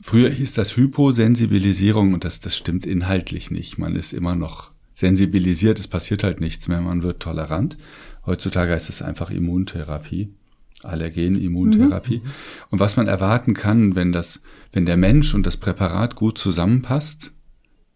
früher 0.00 0.30
hieß 0.30 0.54
das 0.54 0.76
Hyposensibilisierung 0.76 2.14
und 2.14 2.24
das, 2.24 2.40
das 2.40 2.56
stimmt 2.56 2.86
inhaltlich 2.86 3.50
nicht. 3.50 3.78
Man 3.78 3.96
ist 3.96 4.12
immer 4.12 4.34
noch 4.34 4.72
sensibilisiert, 4.94 5.78
es 5.78 5.88
passiert 5.88 6.24
halt 6.24 6.40
nichts 6.40 6.68
mehr, 6.68 6.80
man 6.80 7.02
wird 7.02 7.20
tolerant. 7.20 7.78
Heutzutage 8.26 8.72
heißt 8.72 8.88
es 8.88 9.02
einfach 9.02 9.30
Immuntherapie. 9.30 10.34
Allergen-Immuntherapie. 10.82 12.18
Mhm. 12.18 12.30
Und 12.70 12.80
was 12.80 12.96
man 12.96 13.08
erwarten 13.08 13.54
kann, 13.54 13.96
wenn 13.96 14.12
das, 14.12 14.42
wenn 14.72 14.86
der 14.86 14.96
Mensch 14.96 15.34
und 15.34 15.44
das 15.44 15.56
Präparat 15.56 16.14
gut 16.14 16.38
zusammenpasst, 16.38 17.32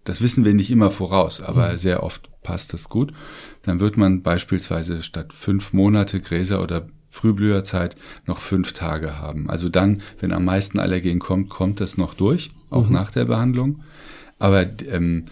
das 0.04 0.20
wissen 0.20 0.44
wir 0.44 0.54
nicht 0.54 0.70
immer 0.70 0.90
voraus, 0.90 1.40
aber 1.40 1.72
mhm. 1.72 1.76
sehr 1.76 2.02
oft 2.02 2.30
passt 2.42 2.72
das 2.72 2.88
gut, 2.88 3.12
dann 3.62 3.80
wird 3.80 3.96
man 3.96 4.22
beispielsweise 4.22 5.02
statt 5.02 5.32
fünf 5.32 5.72
Monate 5.72 6.20
Gräser 6.20 6.62
oder 6.62 6.88
Frühblüherzeit 7.10 7.94
noch 8.26 8.38
fünf 8.38 8.72
Tage 8.72 9.18
haben. 9.18 9.50
Also 9.50 9.68
dann, 9.68 10.02
wenn 10.18 10.32
am 10.32 10.46
meisten 10.46 10.80
Allergen 10.80 11.18
kommt, 11.18 11.50
kommt 11.50 11.80
das 11.80 11.98
noch 11.98 12.14
durch, 12.14 12.52
auch 12.70 12.86
mhm. 12.86 12.94
nach 12.94 13.10
der 13.10 13.26
Behandlung. 13.26 13.82
Aber 14.38 14.66
ähm, 14.88 15.26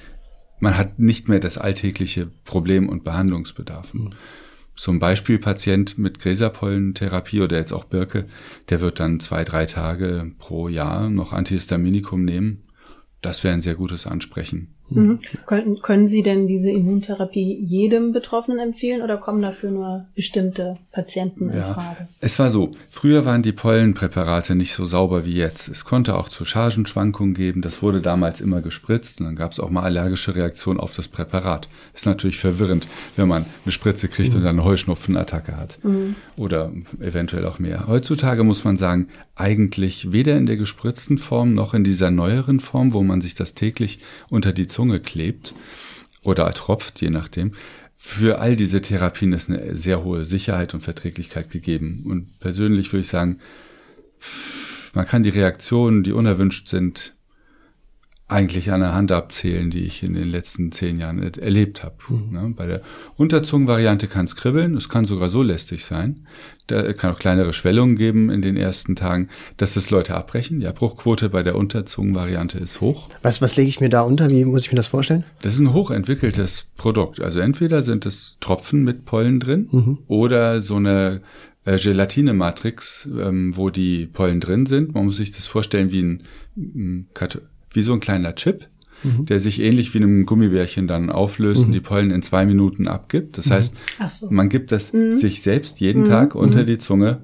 man 0.60 0.76
hat 0.76 0.98
nicht 0.98 1.28
mehr 1.28 1.40
das 1.40 1.58
alltägliche 1.58 2.26
Problem 2.44 2.88
und 2.88 3.02
Behandlungsbedarf. 3.02 3.94
Mhm. 3.94 4.10
so 4.76 4.92
ein 4.92 4.98
Beispielpatient 4.98 5.98
mit 5.98 6.20
Gräserpollentherapie 6.20 7.40
oder 7.40 7.56
jetzt 7.56 7.72
auch 7.72 7.84
Birke, 7.84 8.26
der 8.68 8.80
wird 8.80 9.00
dann 9.00 9.18
zwei, 9.18 9.42
drei 9.42 9.66
Tage 9.66 10.30
pro 10.38 10.68
Jahr 10.68 11.08
noch 11.08 11.32
Antihistaminikum 11.32 12.24
nehmen. 12.24 12.62
Das 13.20 13.44
wäre 13.44 13.54
ein 13.54 13.60
sehr 13.60 13.74
gutes 13.74 14.06
Ansprechen. 14.06 14.74
Mhm. 14.90 15.20
Können, 15.46 15.80
können 15.80 16.08
Sie 16.08 16.22
denn 16.22 16.46
diese 16.46 16.70
Immuntherapie 16.70 17.58
jedem 17.62 18.12
Betroffenen 18.12 18.58
empfehlen 18.58 19.02
oder 19.02 19.16
kommen 19.16 19.40
dafür 19.40 19.70
nur 19.70 20.06
bestimmte 20.14 20.78
Patienten 20.92 21.50
in 21.50 21.58
ja, 21.58 21.74
Frage? 21.74 22.08
Es 22.20 22.38
war 22.38 22.50
so, 22.50 22.72
früher 22.90 23.24
waren 23.24 23.42
die 23.42 23.52
Pollenpräparate 23.52 24.54
nicht 24.54 24.74
so 24.74 24.84
sauber 24.84 25.24
wie 25.24 25.34
jetzt. 25.34 25.68
Es 25.68 25.84
konnte 25.84 26.16
auch 26.16 26.28
zu 26.28 26.44
Chargenschwankungen 26.44 27.34
geben. 27.34 27.62
Das 27.62 27.82
wurde 27.82 28.00
damals 28.00 28.40
immer 28.40 28.60
gespritzt 28.60 29.20
und 29.20 29.26
dann 29.26 29.36
gab 29.36 29.52
es 29.52 29.60
auch 29.60 29.70
mal 29.70 29.84
allergische 29.84 30.34
Reaktionen 30.34 30.80
auf 30.80 30.92
das 30.92 31.08
Präparat. 31.08 31.68
Ist 31.94 32.06
natürlich 32.06 32.38
verwirrend, 32.38 32.88
wenn 33.16 33.28
man 33.28 33.46
eine 33.64 33.72
Spritze 33.72 34.08
kriegt 34.08 34.30
mhm. 34.30 34.36
und 34.36 34.44
dann 34.44 34.58
eine 34.58 34.64
Heuschnupfenattacke 34.64 35.56
hat. 35.56 35.78
Mhm. 35.84 36.16
Oder 36.36 36.72
eventuell 37.00 37.46
auch 37.46 37.58
mehr. 37.58 37.86
Heutzutage 37.86 38.42
muss 38.42 38.64
man 38.64 38.76
sagen, 38.76 39.08
eigentlich 39.36 40.12
weder 40.12 40.36
in 40.36 40.46
der 40.46 40.56
gespritzten 40.56 41.16
Form 41.16 41.54
noch 41.54 41.72
in 41.72 41.82
dieser 41.82 42.10
neueren 42.10 42.60
Form, 42.60 42.92
wo 42.92 43.02
man 43.02 43.22
sich 43.22 43.34
das 43.34 43.54
täglich 43.54 44.00
unter 44.28 44.52
die 44.52 44.66
Zunge 44.66 44.79
Zunge 44.80 45.00
klebt 45.00 45.54
oder 46.22 46.50
tropft, 46.54 47.02
je 47.02 47.10
nachdem. 47.10 47.52
Für 47.98 48.38
all 48.38 48.56
diese 48.56 48.80
Therapien 48.80 49.34
ist 49.34 49.50
eine 49.50 49.76
sehr 49.76 50.02
hohe 50.04 50.24
Sicherheit 50.24 50.72
und 50.72 50.80
Verträglichkeit 50.80 51.50
gegeben. 51.50 52.04
Und 52.06 52.40
persönlich 52.40 52.90
würde 52.90 53.02
ich 53.02 53.08
sagen, 53.08 53.40
man 54.94 55.06
kann 55.06 55.22
die 55.22 55.28
Reaktionen, 55.28 56.02
die 56.02 56.12
unerwünscht 56.12 56.66
sind, 56.68 57.14
eigentlich 58.30 58.70
an 58.70 58.80
der 58.80 58.94
Hand 58.94 59.10
abzählen, 59.12 59.70
die 59.70 59.84
ich 59.84 60.02
in 60.02 60.14
den 60.14 60.28
letzten 60.28 60.70
zehn 60.70 61.00
Jahren 61.00 61.20
erlebt 61.20 61.82
habe. 61.82 61.96
Mhm. 62.08 62.32
Ne? 62.32 62.54
Bei 62.56 62.66
der 62.66 62.82
Unterzungenvariante 63.16 64.06
kann 64.06 64.24
es 64.24 64.36
kribbeln, 64.36 64.76
es 64.76 64.88
kann 64.88 65.04
sogar 65.04 65.30
so 65.30 65.42
lästig 65.42 65.84
sein. 65.84 66.26
Da 66.68 66.92
kann 66.92 67.12
auch 67.12 67.18
kleinere 67.18 67.52
Schwellungen 67.52 67.96
geben 67.96 68.30
in 68.30 68.42
den 68.42 68.56
ersten 68.56 68.94
Tagen, 68.94 69.28
dass 69.56 69.74
das 69.74 69.90
Leute 69.90 70.14
abbrechen. 70.14 70.60
Die 70.60 70.68
Abbruchquote 70.68 71.28
bei 71.28 71.42
der 71.42 71.56
Unterzungenvariante 71.56 72.58
ist 72.58 72.80
hoch. 72.80 73.08
Was, 73.22 73.42
was 73.42 73.56
lege 73.56 73.68
ich 73.68 73.80
mir 73.80 73.88
da 73.88 74.02
unter? 74.02 74.30
Wie 74.30 74.44
muss 74.44 74.66
ich 74.66 74.72
mir 74.72 74.76
das 74.76 74.86
vorstellen? 74.86 75.24
Das 75.42 75.54
ist 75.54 75.60
ein 75.60 75.72
hochentwickeltes 75.72 76.66
Produkt. 76.76 77.20
Also 77.20 77.40
entweder 77.40 77.82
sind 77.82 78.06
es 78.06 78.36
Tropfen 78.38 78.84
mit 78.84 79.04
Pollen 79.04 79.40
drin 79.40 79.68
mhm. 79.72 79.98
oder 80.06 80.60
so 80.60 80.76
eine 80.76 81.22
äh, 81.64 81.76
Gelatine-Matrix, 81.76 83.08
ähm, 83.20 83.56
wo 83.56 83.70
die 83.70 84.06
Pollen 84.06 84.38
drin 84.38 84.66
sind. 84.66 84.94
Man 84.94 85.06
muss 85.06 85.16
sich 85.16 85.32
das 85.32 85.46
vorstellen 85.46 85.90
wie 85.90 86.02
ein, 86.02 86.22
ein 86.56 87.08
wie 87.72 87.82
so 87.82 87.92
ein 87.92 88.00
kleiner 88.00 88.34
Chip, 88.34 88.68
mhm. 89.02 89.26
der 89.26 89.40
sich 89.40 89.60
ähnlich 89.60 89.94
wie 89.94 89.98
einem 89.98 90.26
Gummibärchen 90.26 90.86
dann 90.86 91.10
auflöst 91.10 91.62
mhm. 91.62 91.66
und 91.66 91.72
die 91.72 91.80
Pollen 91.80 92.10
in 92.10 92.22
zwei 92.22 92.46
Minuten 92.46 92.88
abgibt. 92.88 93.38
Das 93.38 93.46
mhm. 93.46 93.52
heißt, 93.52 93.74
so. 94.08 94.30
man 94.30 94.48
gibt 94.48 94.72
das 94.72 94.92
mhm. 94.92 95.12
sich 95.12 95.42
selbst 95.42 95.80
jeden 95.80 96.02
mhm. 96.02 96.08
Tag 96.08 96.34
unter 96.34 96.62
mhm. 96.62 96.66
die 96.66 96.78
Zunge, 96.78 97.22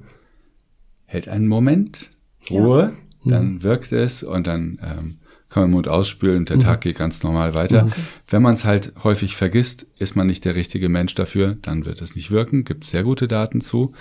hält 1.04 1.28
einen 1.28 1.46
Moment, 1.46 2.10
Ruhe, 2.50 2.94
ja. 3.24 3.30
dann 3.30 3.62
wirkt 3.62 3.92
es 3.92 4.22
und 4.22 4.46
dann 4.46 4.78
ähm, 4.82 5.18
kann 5.48 5.62
man 5.62 5.70
den 5.70 5.74
Mund 5.74 5.88
ausspülen 5.88 6.38
und 6.38 6.50
der 6.50 6.58
Tag 6.58 6.80
geht 6.80 6.98
ganz 6.98 7.22
normal 7.22 7.54
weiter. 7.54 7.88
Wenn 8.28 8.42
man 8.42 8.54
es 8.54 8.64
halt 8.64 8.92
häufig 9.04 9.36
vergisst, 9.36 9.86
ist 9.96 10.16
man 10.16 10.26
nicht 10.26 10.44
der 10.44 10.56
richtige 10.56 10.88
Mensch 10.88 11.14
dafür, 11.14 11.56
dann 11.62 11.84
wird 11.84 12.02
es 12.02 12.16
nicht 12.16 12.30
wirken. 12.30 12.64
Gibt 12.64 12.84
sehr 12.84 13.04
gute 13.04 13.28
Daten 13.28 13.60
zu. 13.60 13.92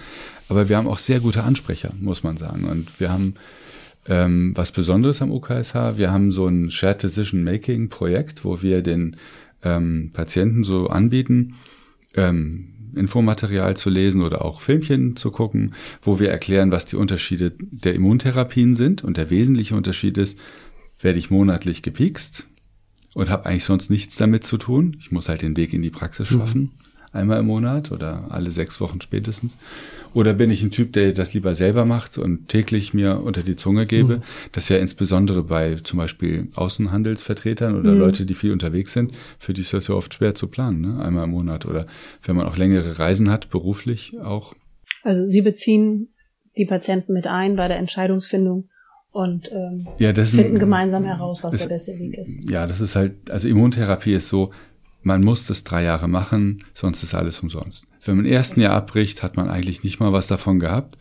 Aber 0.50 0.70
wir 0.70 0.78
haben 0.78 0.88
auch 0.88 0.98
sehr 0.98 1.20
gute 1.20 1.44
Ansprecher, 1.44 1.92
muss 2.00 2.24
man 2.24 2.38
sagen. 2.38 2.66
Und 2.66 3.00
wir 3.00 3.12
haben 3.12 3.36
ähm, 4.08 4.52
was 4.56 4.72
Besonderes 4.72 5.22
am 5.22 5.32
UKSH. 5.32 5.98
Wir 5.98 6.12
haben 6.12 6.32
so 6.32 6.48
ein 6.48 6.70
Shared 6.70 7.04
Decision 7.04 7.44
Making 7.44 7.90
Projekt, 7.90 8.46
wo 8.46 8.62
wir 8.62 8.82
den 8.82 9.18
ähm, 9.64 10.12
Patienten 10.14 10.64
so 10.64 10.88
anbieten, 10.88 11.56
ähm, 12.16 12.72
Infomaterial 12.96 13.76
zu 13.76 13.90
lesen 13.90 14.22
oder 14.22 14.46
auch 14.46 14.62
Filmchen 14.62 15.16
zu 15.18 15.32
gucken, 15.32 15.74
wo 16.02 16.20
wir 16.20 16.30
erklären, 16.30 16.72
was 16.72 16.86
die 16.86 16.96
Unterschiede 16.96 17.54
der 17.60 17.94
Immuntherapien 17.94 18.74
sind. 18.74 19.04
Und 19.04 19.18
der 19.18 19.30
wesentliche 19.30 19.76
Unterschied 19.76 20.18
ist, 20.18 20.40
werde 21.02 21.20
ich 21.20 21.30
monatlich 21.30 21.82
gepikst 21.82 22.48
und 23.14 23.30
habe 23.30 23.48
eigentlich 23.48 23.66
sonst 23.66 23.90
nichts 23.90 24.16
damit 24.16 24.46
zu 24.46 24.58
tun. 24.58 24.96
Ich 25.00 25.12
muss 25.12 25.28
halt 25.28 25.42
den 25.42 25.58
Weg 25.58 25.74
in 25.74 25.82
die 25.82 25.90
Praxis 25.90 26.32
mhm. 26.32 26.38
schaffen. 26.38 26.62
Mhm 26.62 26.85
einmal 27.16 27.40
im 27.40 27.48
Monat 27.48 27.92
oder 27.92 28.26
alle 28.30 28.50
sechs 28.50 28.80
Wochen 28.82 29.02
spätestens? 29.02 29.58
Oder 30.14 30.34
bin 30.34 30.50
ich 30.50 30.64
ein 30.64 30.72
Typ, 30.72 30.94
der 30.94 31.12
das 31.12 31.34
lieber 31.34 31.56
selber 31.56 31.86
macht 31.86 32.18
und 32.18 32.48
täglich 32.48 32.94
mir 32.94 33.22
unter 33.22 33.44
die 33.44 33.56
Zunge 33.56 33.86
gebe? 33.86 34.18
Mhm. 34.18 34.24
Das 34.52 34.66
ist 34.66 34.70
ja 34.70 34.78
insbesondere 34.78 35.44
bei 35.44 35.76
zum 35.76 35.98
Beispiel 35.98 36.48
Außenhandelsvertretern 36.56 37.78
oder 37.78 37.92
mhm. 37.92 38.00
Leute, 38.00 38.26
die 38.26 38.36
viel 38.36 38.52
unterwegs 38.52 38.94
sind, 38.94 39.12
für 39.40 39.54
die 39.54 39.62
ist 39.62 39.74
das 39.74 39.88
ja 39.88 39.96
oft 39.96 40.14
schwer 40.14 40.36
zu 40.36 40.48
planen, 40.48 40.82
ne? 40.82 41.04
einmal 41.04 41.26
im 41.26 41.32
Monat. 41.32 41.66
Oder 41.66 41.88
wenn 42.24 42.36
man 42.36 42.46
auch 42.46 42.58
längere 42.58 43.00
Reisen 43.00 43.30
hat, 43.30 43.50
beruflich 43.50 44.18
auch. 44.20 44.54
Also 45.04 45.26
Sie 45.26 45.42
beziehen 45.42 46.10
die 46.58 46.66
Patienten 46.66 47.14
mit 47.14 47.28
ein 47.28 47.56
bei 47.56 47.68
der 47.68 47.78
Entscheidungsfindung 47.78 48.70
und 49.12 49.50
ähm, 49.52 49.88
ja, 49.98 50.14
finden 50.14 50.56
ein, 50.56 50.60
gemeinsam 50.60 51.06
heraus, 51.06 51.44
was 51.44 51.54
ist, 51.54 51.64
der 51.64 51.70
beste 51.70 51.98
Weg 51.98 52.18
ist. 52.18 52.50
Ja, 52.50 52.68
das 52.68 52.82
ist 52.82 52.96
halt, 52.96 53.32
also 53.32 53.48
Immuntherapie 53.48 54.14
ist 54.14 54.28
so, 54.28 54.52
man 55.06 55.24
muss 55.24 55.46
das 55.46 55.64
drei 55.64 55.84
Jahre 55.84 56.08
machen, 56.08 56.64
sonst 56.74 57.04
ist 57.04 57.14
alles 57.14 57.40
umsonst. 57.40 57.86
Wenn 58.04 58.18
man 58.18 58.26
im 58.26 58.32
ersten 58.32 58.60
Jahr 58.60 58.74
abbricht, 58.74 59.22
hat 59.22 59.38
man 59.38 59.50
eigentlich 59.50 59.84
nicht 59.84 60.00
mal 60.00 60.12
was 60.12 60.26
davon 60.26 60.60
gehabt. 60.60 60.98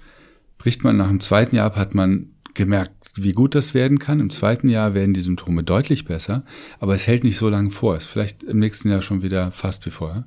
Bricht 0.59 0.85
man 0.85 0.99
nach 0.99 1.09
dem 1.09 1.21
zweiten 1.21 1.57
Jahr 1.57 1.67
ab, 1.67 1.77
hat 1.77 1.95
man 1.95 2.27
gemerkt, 2.53 3.13
wie 3.17 3.33
gut 3.33 3.55
das 3.55 3.73
werden 3.73 3.99
kann. 3.99 4.21
Im 4.21 4.29
zweiten 4.29 4.69
Jahr 4.69 4.93
werden 4.93 5.15
die 5.15 5.23
Symptome 5.23 5.65
deutlich 5.65 6.05
besser, 6.05 6.45
aber 6.81 6.95
es 6.95 7.07
hält 7.07 7.25
nicht 7.25 7.39
so 7.39 7.49
lange 7.49 7.71
vor. 7.71 7.97
Es 7.97 8.05
ist 8.05 8.11
vielleicht 8.11 8.43
im 8.43 8.59
nächsten 8.59 8.91
Jahr 8.91 9.01
schon 9.01 9.23
wieder 9.23 9.51
fast 9.51 9.87
wie 9.87 9.91
vorher. 9.91 10.27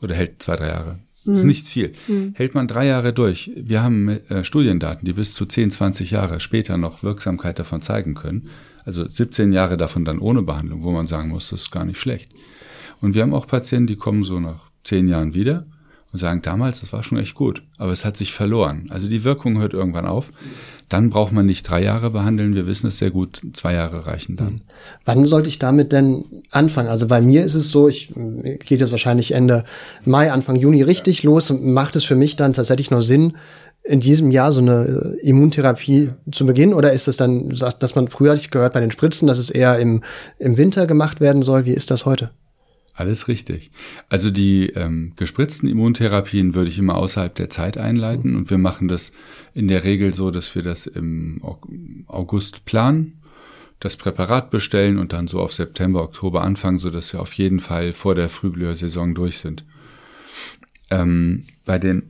Oder 0.00 0.14
hält 0.14 0.42
zwei, 0.42 0.56
drei 0.56 0.68
Jahre. 0.68 0.98
Das 1.26 1.34
ist 1.34 1.42
mhm. 1.42 1.48
nicht 1.48 1.68
viel. 1.68 1.92
Mhm. 2.08 2.32
Hält 2.34 2.54
man 2.54 2.68
drei 2.68 2.86
Jahre 2.86 3.12
durch. 3.12 3.50
Wir 3.54 3.82
haben 3.82 4.08
äh, 4.08 4.44
Studiendaten, 4.44 5.04
die 5.04 5.12
bis 5.12 5.34
zu 5.34 5.44
10, 5.44 5.70
20 5.70 6.10
Jahre 6.10 6.40
später 6.40 6.78
noch 6.78 7.02
Wirksamkeit 7.02 7.58
davon 7.58 7.82
zeigen 7.82 8.14
können. 8.14 8.48
Also 8.86 9.06
17 9.06 9.52
Jahre 9.52 9.76
davon 9.76 10.06
dann 10.06 10.20
ohne 10.20 10.40
Behandlung, 10.40 10.84
wo 10.84 10.90
man 10.90 11.06
sagen 11.06 11.28
muss, 11.28 11.50
das 11.50 11.62
ist 11.62 11.70
gar 11.70 11.84
nicht 11.84 12.00
schlecht. 12.00 12.32
Und 13.00 13.14
wir 13.14 13.22
haben 13.22 13.34
auch 13.34 13.46
Patienten, 13.46 13.86
die 13.86 13.96
kommen 13.96 14.24
so 14.24 14.40
nach 14.40 14.70
zehn 14.84 15.08
Jahren 15.08 15.34
wieder 15.34 15.66
und 16.12 16.18
sagen, 16.18 16.42
damals, 16.42 16.80
das 16.80 16.92
war 16.92 17.04
schon 17.04 17.18
echt 17.18 17.34
gut, 17.34 17.62
aber 17.78 17.92
es 17.92 18.04
hat 18.04 18.16
sich 18.16 18.32
verloren. 18.32 18.86
Also 18.90 19.08
die 19.08 19.22
Wirkung 19.22 19.58
hört 19.58 19.74
irgendwann 19.74 20.06
auf. 20.06 20.30
Dann 20.88 21.10
braucht 21.10 21.30
man 21.30 21.46
nicht 21.46 21.62
drei 21.62 21.84
Jahre 21.84 22.10
behandeln. 22.10 22.56
Wir 22.56 22.66
wissen 22.66 22.88
es 22.88 22.98
sehr 22.98 23.12
gut. 23.12 23.40
Zwei 23.52 23.74
Jahre 23.74 24.08
reichen 24.08 24.34
dann. 24.34 24.48
Hm. 24.48 24.60
Wann 25.04 25.24
sollte 25.24 25.48
ich 25.48 25.60
damit 25.60 25.92
denn 25.92 26.24
anfangen? 26.50 26.88
Also 26.88 27.06
bei 27.06 27.20
mir 27.20 27.44
ist 27.44 27.54
es 27.54 27.70
so, 27.70 27.88
ich 27.88 28.12
geht 28.12 28.80
jetzt 28.80 28.90
wahrscheinlich 28.90 29.32
Ende 29.32 29.64
Mai, 30.04 30.32
Anfang 30.32 30.56
Juni 30.56 30.82
richtig 30.82 31.22
los 31.22 31.50
und 31.52 31.64
macht 31.64 31.94
es 31.94 32.02
für 32.02 32.16
mich 32.16 32.34
dann 32.34 32.54
tatsächlich 32.54 32.90
noch 32.90 33.02
Sinn, 33.02 33.34
in 33.82 34.00
diesem 34.00 34.30
Jahr 34.30 34.52
so 34.52 34.60
eine 34.60 35.16
äh, 35.22 35.28
Immuntherapie 35.28 36.10
zu 36.30 36.44
beginnen? 36.44 36.74
Oder 36.74 36.92
ist 36.92 37.08
es 37.08 37.16
dann, 37.16 37.48
dass 37.48 37.94
man 37.94 38.08
früher 38.08 38.34
ich 38.34 38.50
gehört 38.50 38.74
bei 38.74 38.80
den 38.80 38.90
Spritzen, 38.90 39.28
dass 39.28 39.38
es 39.38 39.48
eher 39.48 39.78
im, 39.78 40.02
im 40.38 40.56
Winter 40.56 40.86
gemacht 40.86 41.20
werden 41.20 41.42
soll? 41.42 41.64
Wie 41.64 41.72
ist 41.72 41.90
das 41.90 42.04
heute? 42.04 42.30
Alles 43.00 43.28
richtig. 43.28 43.70
Also 44.10 44.30
die 44.30 44.66
ähm, 44.66 45.14
gespritzten 45.16 45.66
Immuntherapien 45.70 46.54
würde 46.54 46.68
ich 46.68 46.78
immer 46.78 46.96
außerhalb 46.96 47.34
der 47.34 47.48
Zeit 47.48 47.78
einleiten 47.78 48.36
und 48.36 48.50
wir 48.50 48.58
machen 48.58 48.88
das 48.88 49.12
in 49.54 49.68
der 49.68 49.84
Regel 49.84 50.12
so, 50.12 50.30
dass 50.30 50.54
wir 50.54 50.62
das 50.62 50.86
im 50.86 51.40
August 52.08 52.66
planen, 52.66 53.22
das 53.78 53.96
Präparat 53.96 54.50
bestellen 54.50 54.98
und 54.98 55.14
dann 55.14 55.28
so 55.28 55.40
auf 55.40 55.54
September, 55.54 56.02
Oktober 56.02 56.42
anfangen, 56.42 56.76
so 56.76 56.90
dass 56.90 57.10
wir 57.14 57.22
auf 57.22 57.32
jeden 57.32 57.58
Fall 57.58 57.94
vor 57.94 58.14
der 58.14 58.28
Frühblühersaison 58.28 59.14
durch 59.14 59.38
sind. 59.38 59.64
Ähm, 60.90 61.44
bei 61.64 61.78
den 61.78 62.02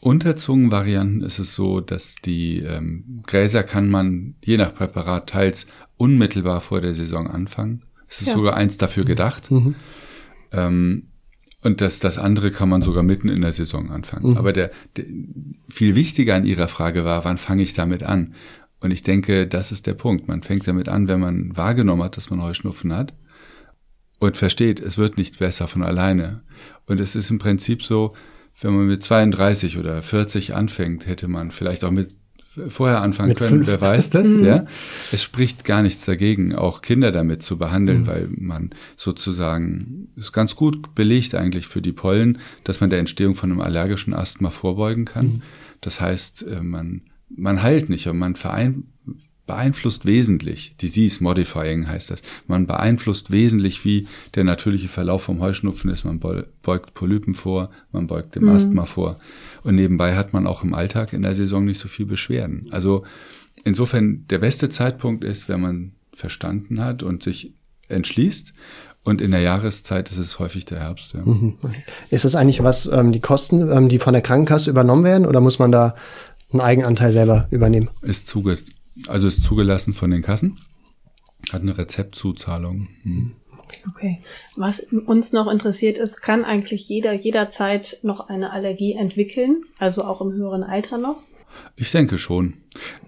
Unterzungenvarianten 0.00 1.22
ist 1.22 1.38
es 1.38 1.54
so, 1.54 1.80
dass 1.80 2.16
die 2.16 2.58
ähm, 2.58 3.22
Gräser 3.24 3.62
kann 3.62 3.88
man 3.88 4.34
je 4.44 4.56
nach 4.56 4.74
Präparat 4.74 5.28
teils 5.28 5.68
unmittelbar 5.96 6.60
vor 6.60 6.80
der 6.80 6.96
Saison 6.96 7.28
anfangen. 7.28 7.82
Es 8.08 8.20
ist 8.20 8.26
ja. 8.26 8.34
sogar 8.34 8.54
eins 8.56 8.78
dafür 8.78 9.04
gedacht. 9.04 9.52
Mhm. 9.52 9.76
Ähm, 10.54 11.08
und 11.62 11.80
das, 11.80 11.98
das 11.98 12.18
andere 12.18 12.50
kann 12.50 12.68
man 12.68 12.82
sogar 12.82 13.02
mitten 13.02 13.28
in 13.28 13.40
der 13.40 13.52
Saison 13.52 13.90
anfangen. 13.90 14.32
Mhm. 14.32 14.36
Aber 14.36 14.52
der, 14.52 14.70
der, 14.96 15.06
viel 15.68 15.94
wichtiger 15.94 16.34
an 16.34 16.44
Ihrer 16.44 16.68
Frage 16.68 17.04
war, 17.04 17.24
wann 17.24 17.38
fange 17.38 17.62
ich 17.62 17.72
damit 17.72 18.02
an? 18.02 18.34
Und 18.80 18.90
ich 18.90 19.02
denke, 19.02 19.46
das 19.46 19.72
ist 19.72 19.86
der 19.86 19.94
Punkt. 19.94 20.28
Man 20.28 20.42
fängt 20.42 20.68
damit 20.68 20.90
an, 20.90 21.08
wenn 21.08 21.20
man 21.20 21.56
wahrgenommen 21.56 22.02
hat, 22.02 22.18
dass 22.18 22.28
man 22.28 22.42
Heuschnupfen 22.42 22.92
hat 22.92 23.14
und 24.18 24.36
versteht, 24.36 24.80
es 24.80 24.98
wird 24.98 25.16
nicht 25.16 25.38
besser 25.38 25.66
von 25.66 25.82
alleine. 25.82 26.42
Und 26.86 27.00
es 27.00 27.16
ist 27.16 27.30
im 27.30 27.38
Prinzip 27.38 27.82
so, 27.82 28.14
wenn 28.60 28.76
man 28.76 28.86
mit 28.86 29.02
32 29.02 29.78
oder 29.78 30.02
40 30.02 30.54
anfängt, 30.54 31.06
hätte 31.06 31.28
man 31.28 31.50
vielleicht 31.50 31.82
auch 31.84 31.90
mit 31.90 32.14
vorher 32.68 33.00
anfangen 33.00 33.30
Mit 33.30 33.38
können, 33.38 33.62
fünf. 33.62 33.66
wer 33.66 33.80
weiß 33.80 34.10
das, 34.10 34.28
mhm. 34.40 34.46
ja. 34.46 34.66
Es 35.12 35.22
spricht 35.22 35.64
gar 35.64 35.82
nichts 35.82 36.04
dagegen, 36.04 36.54
auch 36.54 36.82
Kinder 36.82 37.12
damit 37.12 37.42
zu 37.42 37.58
behandeln, 37.58 38.02
mhm. 38.02 38.06
weil 38.06 38.28
man 38.30 38.70
sozusagen, 38.96 40.08
ist 40.16 40.32
ganz 40.32 40.56
gut 40.56 40.94
belegt 40.94 41.34
eigentlich 41.34 41.66
für 41.66 41.82
die 41.82 41.92
Pollen, 41.92 42.38
dass 42.64 42.80
man 42.80 42.90
der 42.90 42.98
Entstehung 42.98 43.34
von 43.34 43.50
einem 43.50 43.60
allergischen 43.60 44.14
Asthma 44.14 44.50
vorbeugen 44.50 45.04
kann. 45.04 45.26
Mhm. 45.26 45.42
Das 45.80 46.00
heißt, 46.00 46.46
äh, 46.46 46.62
man, 46.62 47.02
man 47.28 47.62
heilt 47.62 47.88
nicht, 47.88 48.06
aber 48.06 48.16
man 48.16 48.36
verein, 48.36 48.84
beeinflusst 49.46 50.06
wesentlich, 50.06 50.76
Disease 50.76 51.22
Modifying 51.22 51.86
heißt 51.86 52.10
das, 52.10 52.22
man 52.46 52.66
beeinflusst 52.66 53.30
wesentlich, 53.30 53.84
wie 53.84 54.08
der 54.34 54.44
natürliche 54.44 54.88
Verlauf 54.88 55.22
vom 55.22 55.40
Heuschnupfen 55.40 55.90
ist. 55.90 56.04
Man 56.04 56.18
beugt 56.18 56.94
Polypen 56.94 57.34
vor, 57.34 57.70
man 57.92 58.06
beugt 58.06 58.36
dem 58.36 58.44
mhm. 58.44 58.50
Asthma 58.50 58.86
vor. 58.86 59.18
Und 59.62 59.74
nebenbei 59.74 60.16
hat 60.16 60.32
man 60.32 60.46
auch 60.46 60.64
im 60.64 60.74
Alltag 60.74 61.12
in 61.12 61.22
der 61.22 61.34
Saison 61.34 61.64
nicht 61.64 61.78
so 61.78 61.88
viel 61.88 62.06
Beschwerden. 62.06 62.68
Also 62.70 63.04
insofern 63.64 64.26
der 64.28 64.38
beste 64.38 64.68
Zeitpunkt 64.70 65.24
ist, 65.24 65.48
wenn 65.48 65.60
man 65.60 65.92
verstanden 66.14 66.80
hat 66.80 67.02
und 67.02 67.22
sich 67.22 67.52
entschließt. 67.88 68.54
Und 69.02 69.20
in 69.20 69.32
der 69.32 69.40
Jahreszeit 69.40 70.10
ist 70.10 70.16
es 70.16 70.38
häufig 70.38 70.64
der 70.64 70.80
Herbst. 70.80 71.12
Ja. 71.12 71.20
Mhm. 71.22 71.58
Ist 72.08 72.24
das 72.24 72.34
eigentlich 72.34 72.62
was, 72.62 72.86
ähm, 72.86 73.12
die 73.12 73.20
Kosten, 73.20 73.70
ähm, 73.70 73.90
die 73.90 73.98
von 73.98 74.14
der 74.14 74.22
Krankenkasse 74.22 74.70
übernommen 74.70 75.04
werden 75.04 75.26
oder 75.26 75.42
muss 75.42 75.58
man 75.58 75.70
da 75.70 75.94
einen 76.50 76.62
Eigenanteil 76.62 77.12
selber 77.12 77.46
übernehmen? 77.50 77.90
Ist 78.00 78.26
zuge 78.26 78.56
also 79.08 79.26
ist 79.26 79.42
zugelassen 79.42 79.94
von 79.94 80.10
den 80.10 80.22
Kassen, 80.22 80.60
hat 81.52 81.62
eine 81.62 81.76
Rezeptzuzahlung. 81.76 82.88
Hm. 83.02 83.32
Okay. 83.88 84.20
Was 84.56 84.80
uns 84.80 85.32
noch 85.32 85.50
interessiert 85.50 85.98
ist, 85.98 86.20
kann 86.20 86.44
eigentlich 86.44 86.88
jeder 86.88 87.12
jederzeit 87.14 87.98
noch 88.02 88.28
eine 88.28 88.52
Allergie 88.52 88.92
entwickeln, 88.92 89.62
also 89.78 90.04
auch 90.04 90.20
im 90.20 90.32
höheren 90.32 90.62
Alter 90.62 90.98
noch? 90.98 91.16
Ich 91.76 91.90
denke 91.90 92.18
schon. 92.18 92.54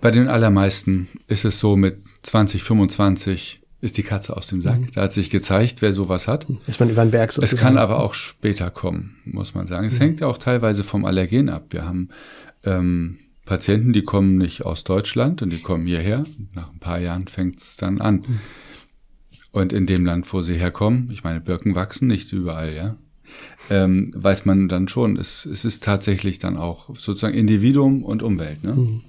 Bei 0.00 0.10
den 0.10 0.28
allermeisten 0.28 1.08
ist 1.28 1.44
es 1.44 1.58
so 1.58 1.76
mit 1.76 1.98
20, 2.22 2.62
25 2.62 3.60
ist 3.80 3.98
die 3.98 4.02
Katze 4.02 4.36
aus 4.36 4.48
dem 4.48 4.62
Sack. 4.62 4.80
Mhm. 4.80 4.90
Da 4.94 5.02
hat 5.02 5.12
sich 5.12 5.30
gezeigt, 5.30 5.82
wer 5.82 5.92
sowas 5.92 6.26
hat. 6.28 6.46
Ist 6.66 6.80
man 6.80 6.90
über 6.90 7.04
den 7.04 7.10
Berg 7.10 7.32
sozusagen. 7.32 7.56
Es 7.56 7.60
kann 7.60 7.78
aber 7.78 8.00
auch 8.02 8.14
später 8.14 8.70
kommen, 8.70 9.16
muss 9.24 9.54
man 9.54 9.66
sagen. 9.66 9.86
Es 9.86 9.94
mhm. 9.94 10.04
hängt 10.04 10.20
ja 10.20 10.26
auch 10.26 10.38
teilweise 10.38 10.84
vom 10.84 11.04
Allergen 11.04 11.48
ab. 11.48 11.66
Wir 11.70 11.84
haben 11.84 12.08
ähm, 12.64 13.18
Patienten, 13.46 13.92
die 13.92 14.02
kommen 14.02 14.36
nicht 14.36 14.66
aus 14.66 14.84
Deutschland 14.84 15.40
und 15.40 15.50
die 15.50 15.60
kommen 15.60 15.86
hierher. 15.86 16.24
Nach 16.54 16.70
ein 16.70 16.80
paar 16.80 16.98
Jahren 16.98 17.28
fängt 17.28 17.60
es 17.60 17.76
dann 17.76 18.00
an. 18.00 18.24
Mhm. 18.26 18.40
Und 19.52 19.72
in 19.72 19.86
dem 19.86 20.04
Land, 20.04 20.30
wo 20.32 20.42
sie 20.42 20.56
herkommen, 20.56 21.08
ich 21.10 21.24
meine, 21.24 21.40
Birken 21.40 21.74
wachsen 21.74 22.08
nicht 22.08 22.32
überall, 22.32 22.74
ja, 22.74 22.96
ähm, 23.70 24.12
weiß 24.14 24.44
man 24.44 24.68
dann 24.68 24.88
schon, 24.88 25.16
es, 25.16 25.46
es 25.46 25.64
ist 25.64 25.82
tatsächlich 25.82 26.38
dann 26.38 26.56
auch 26.56 26.94
sozusagen 26.94 27.34
Individuum 27.34 28.04
und 28.04 28.22
Umwelt. 28.22 28.62
Ne? 28.62 28.74
Mhm. 28.74 29.02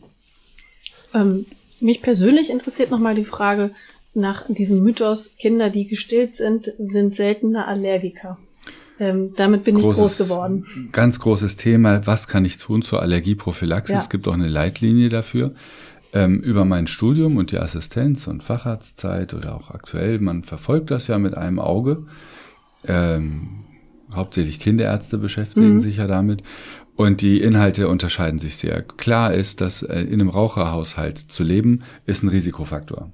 Ähm, 1.14 1.46
mich 1.80 2.02
persönlich 2.02 2.50
interessiert 2.50 2.92
nochmal 2.92 3.16
die 3.16 3.26
Frage 3.26 3.72
nach 4.14 4.46
diesem 4.48 4.84
Mythos, 4.84 5.36
Kinder, 5.38 5.70
die 5.70 5.88
gestillt 5.88 6.36
sind, 6.36 6.72
sind 6.80 7.14
seltener 7.14 7.68
Allergiker. 7.68 8.38
Ähm, 9.00 9.34
damit 9.36 9.64
bin 9.64 9.76
großes, 9.76 10.14
ich 10.14 10.18
groß 10.18 10.28
geworden. 10.28 10.66
Ganz 10.92 11.20
großes 11.20 11.58
Thema. 11.58 12.06
Was 12.06 12.28
kann 12.28 12.46
ich 12.46 12.58
tun 12.58 12.82
zur 12.82 13.02
Allergieprophylaxe? 13.02 13.94
Ja. 13.94 14.00
Es 14.00 14.10
gibt 14.10 14.28
auch 14.28 14.34
eine 14.34 14.48
Leitlinie 14.48 15.10
dafür. 15.10 15.54
Ähm, 16.14 16.40
über 16.40 16.66
mein 16.66 16.88
Studium 16.88 17.38
und 17.38 17.52
die 17.52 17.60
Assistenz 17.60 18.28
und 18.28 18.42
Facharztzeit 18.42 19.34
oder 19.34 19.56
auch 19.56 19.72
aktuell, 19.72 20.20
man 20.20 20.44
verfolgt 20.44 20.90
das 20.90 21.08
ja 21.08 21.20
mit 21.20 21.36
einem 21.36 21.60
Auge. 21.60 22.06
Ähm, 22.86 23.66
hauptsächlich 24.14 24.60
Kinderärzte 24.60 25.18
beschäftigen 25.18 25.76
mhm. 25.76 25.80
sich 25.80 25.98
ja 25.98 26.08
damit. 26.08 26.44
Und 26.96 27.22
die 27.22 27.42
Inhalte 27.42 27.90
unterscheiden 27.90 28.40
sich 28.40 28.58
sehr. 28.58 28.82
Klar 28.82 29.34
ist, 29.34 29.62
dass 29.62 29.84
äh, 29.84 30.02
in 30.02 30.22
einem 30.22 30.30
Raucherhaushalt 30.30 31.18
zu 31.20 31.44
leben, 31.44 31.84
ist 32.06 32.24
ein 32.24 32.30
Risikofaktor. 32.30 33.12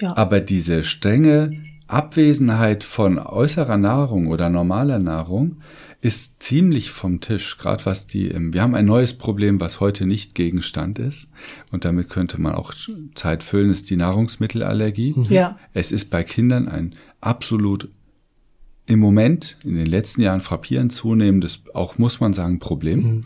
Ja. 0.00 0.16
Aber 0.16 0.40
diese 0.40 0.84
strenge 0.84 1.52
Abwesenheit 1.86 2.82
von 2.84 3.18
äußerer 3.18 3.76
Nahrung 3.76 4.28
oder 4.28 4.48
normaler 4.48 4.98
Nahrung 4.98 5.58
ist 6.00 6.42
ziemlich 6.42 6.90
vom 6.90 7.20
Tisch, 7.20 7.56
gerade 7.56 7.86
was 7.86 8.06
die, 8.06 8.34
wir 8.52 8.62
haben 8.62 8.74
ein 8.74 8.84
neues 8.84 9.14
Problem, 9.14 9.60
was 9.60 9.80
heute 9.80 10.06
nicht 10.06 10.34
Gegenstand 10.34 10.98
ist 10.98 11.28
und 11.72 11.84
damit 11.84 12.10
könnte 12.10 12.40
man 12.40 12.54
auch 12.54 12.74
Zeit 13.14 13.42
füllen, 13.42 13.70
ist 13.70 13.88
die 13.90 13.96
Nahrungsmittelallergie. 13.96 15.14
Mhm. 15.16 15.26
Ja. 15.30 15.58
Es 15.72 15.92
ist 15.92 16.10
bei 16.10 16.22
Kindern 16.22 16.68
ein 16.68 16.94
absolut 17.20 17.88
im 18.86 18.98
Moment 18.98 19.56
in 19.64 19.76
den 19.76 19.86
letzten 19.86 20.20
Jahren 20.20 20.40
frappierend 20.40 20.92
zunehmendes, 20.92 21.62
auch 21.72 21.96
muss 21.96 22.20
man 22.20 22.32
sagen, 22.32 22.58
Problem. 22.58 23.00
Mhm. 23.00 23.24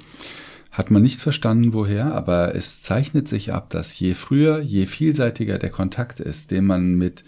Hat 0.70 0.92
man 0.92 1.02
nicht 1.02 1.20
verstanden, 1.20 1.72
woher, 1.72 2.14
aber 2.14 2.54
es 2.54 2.82
zeichnet 2.82 3.26
sich 3.26 3.52
ab, 3.52 3.70
dass 3.70 3.98
je 3.98 4.14
früher, 4.14 4.60
je 4.60 4.86
vielseitiger 4.86 5.58
der 5.58 5.70
Kontakt 5.70 6.20
ist, 6.20 6.52
den 6.52 6.64
man 6.66 6.94
mit 6.94 7.24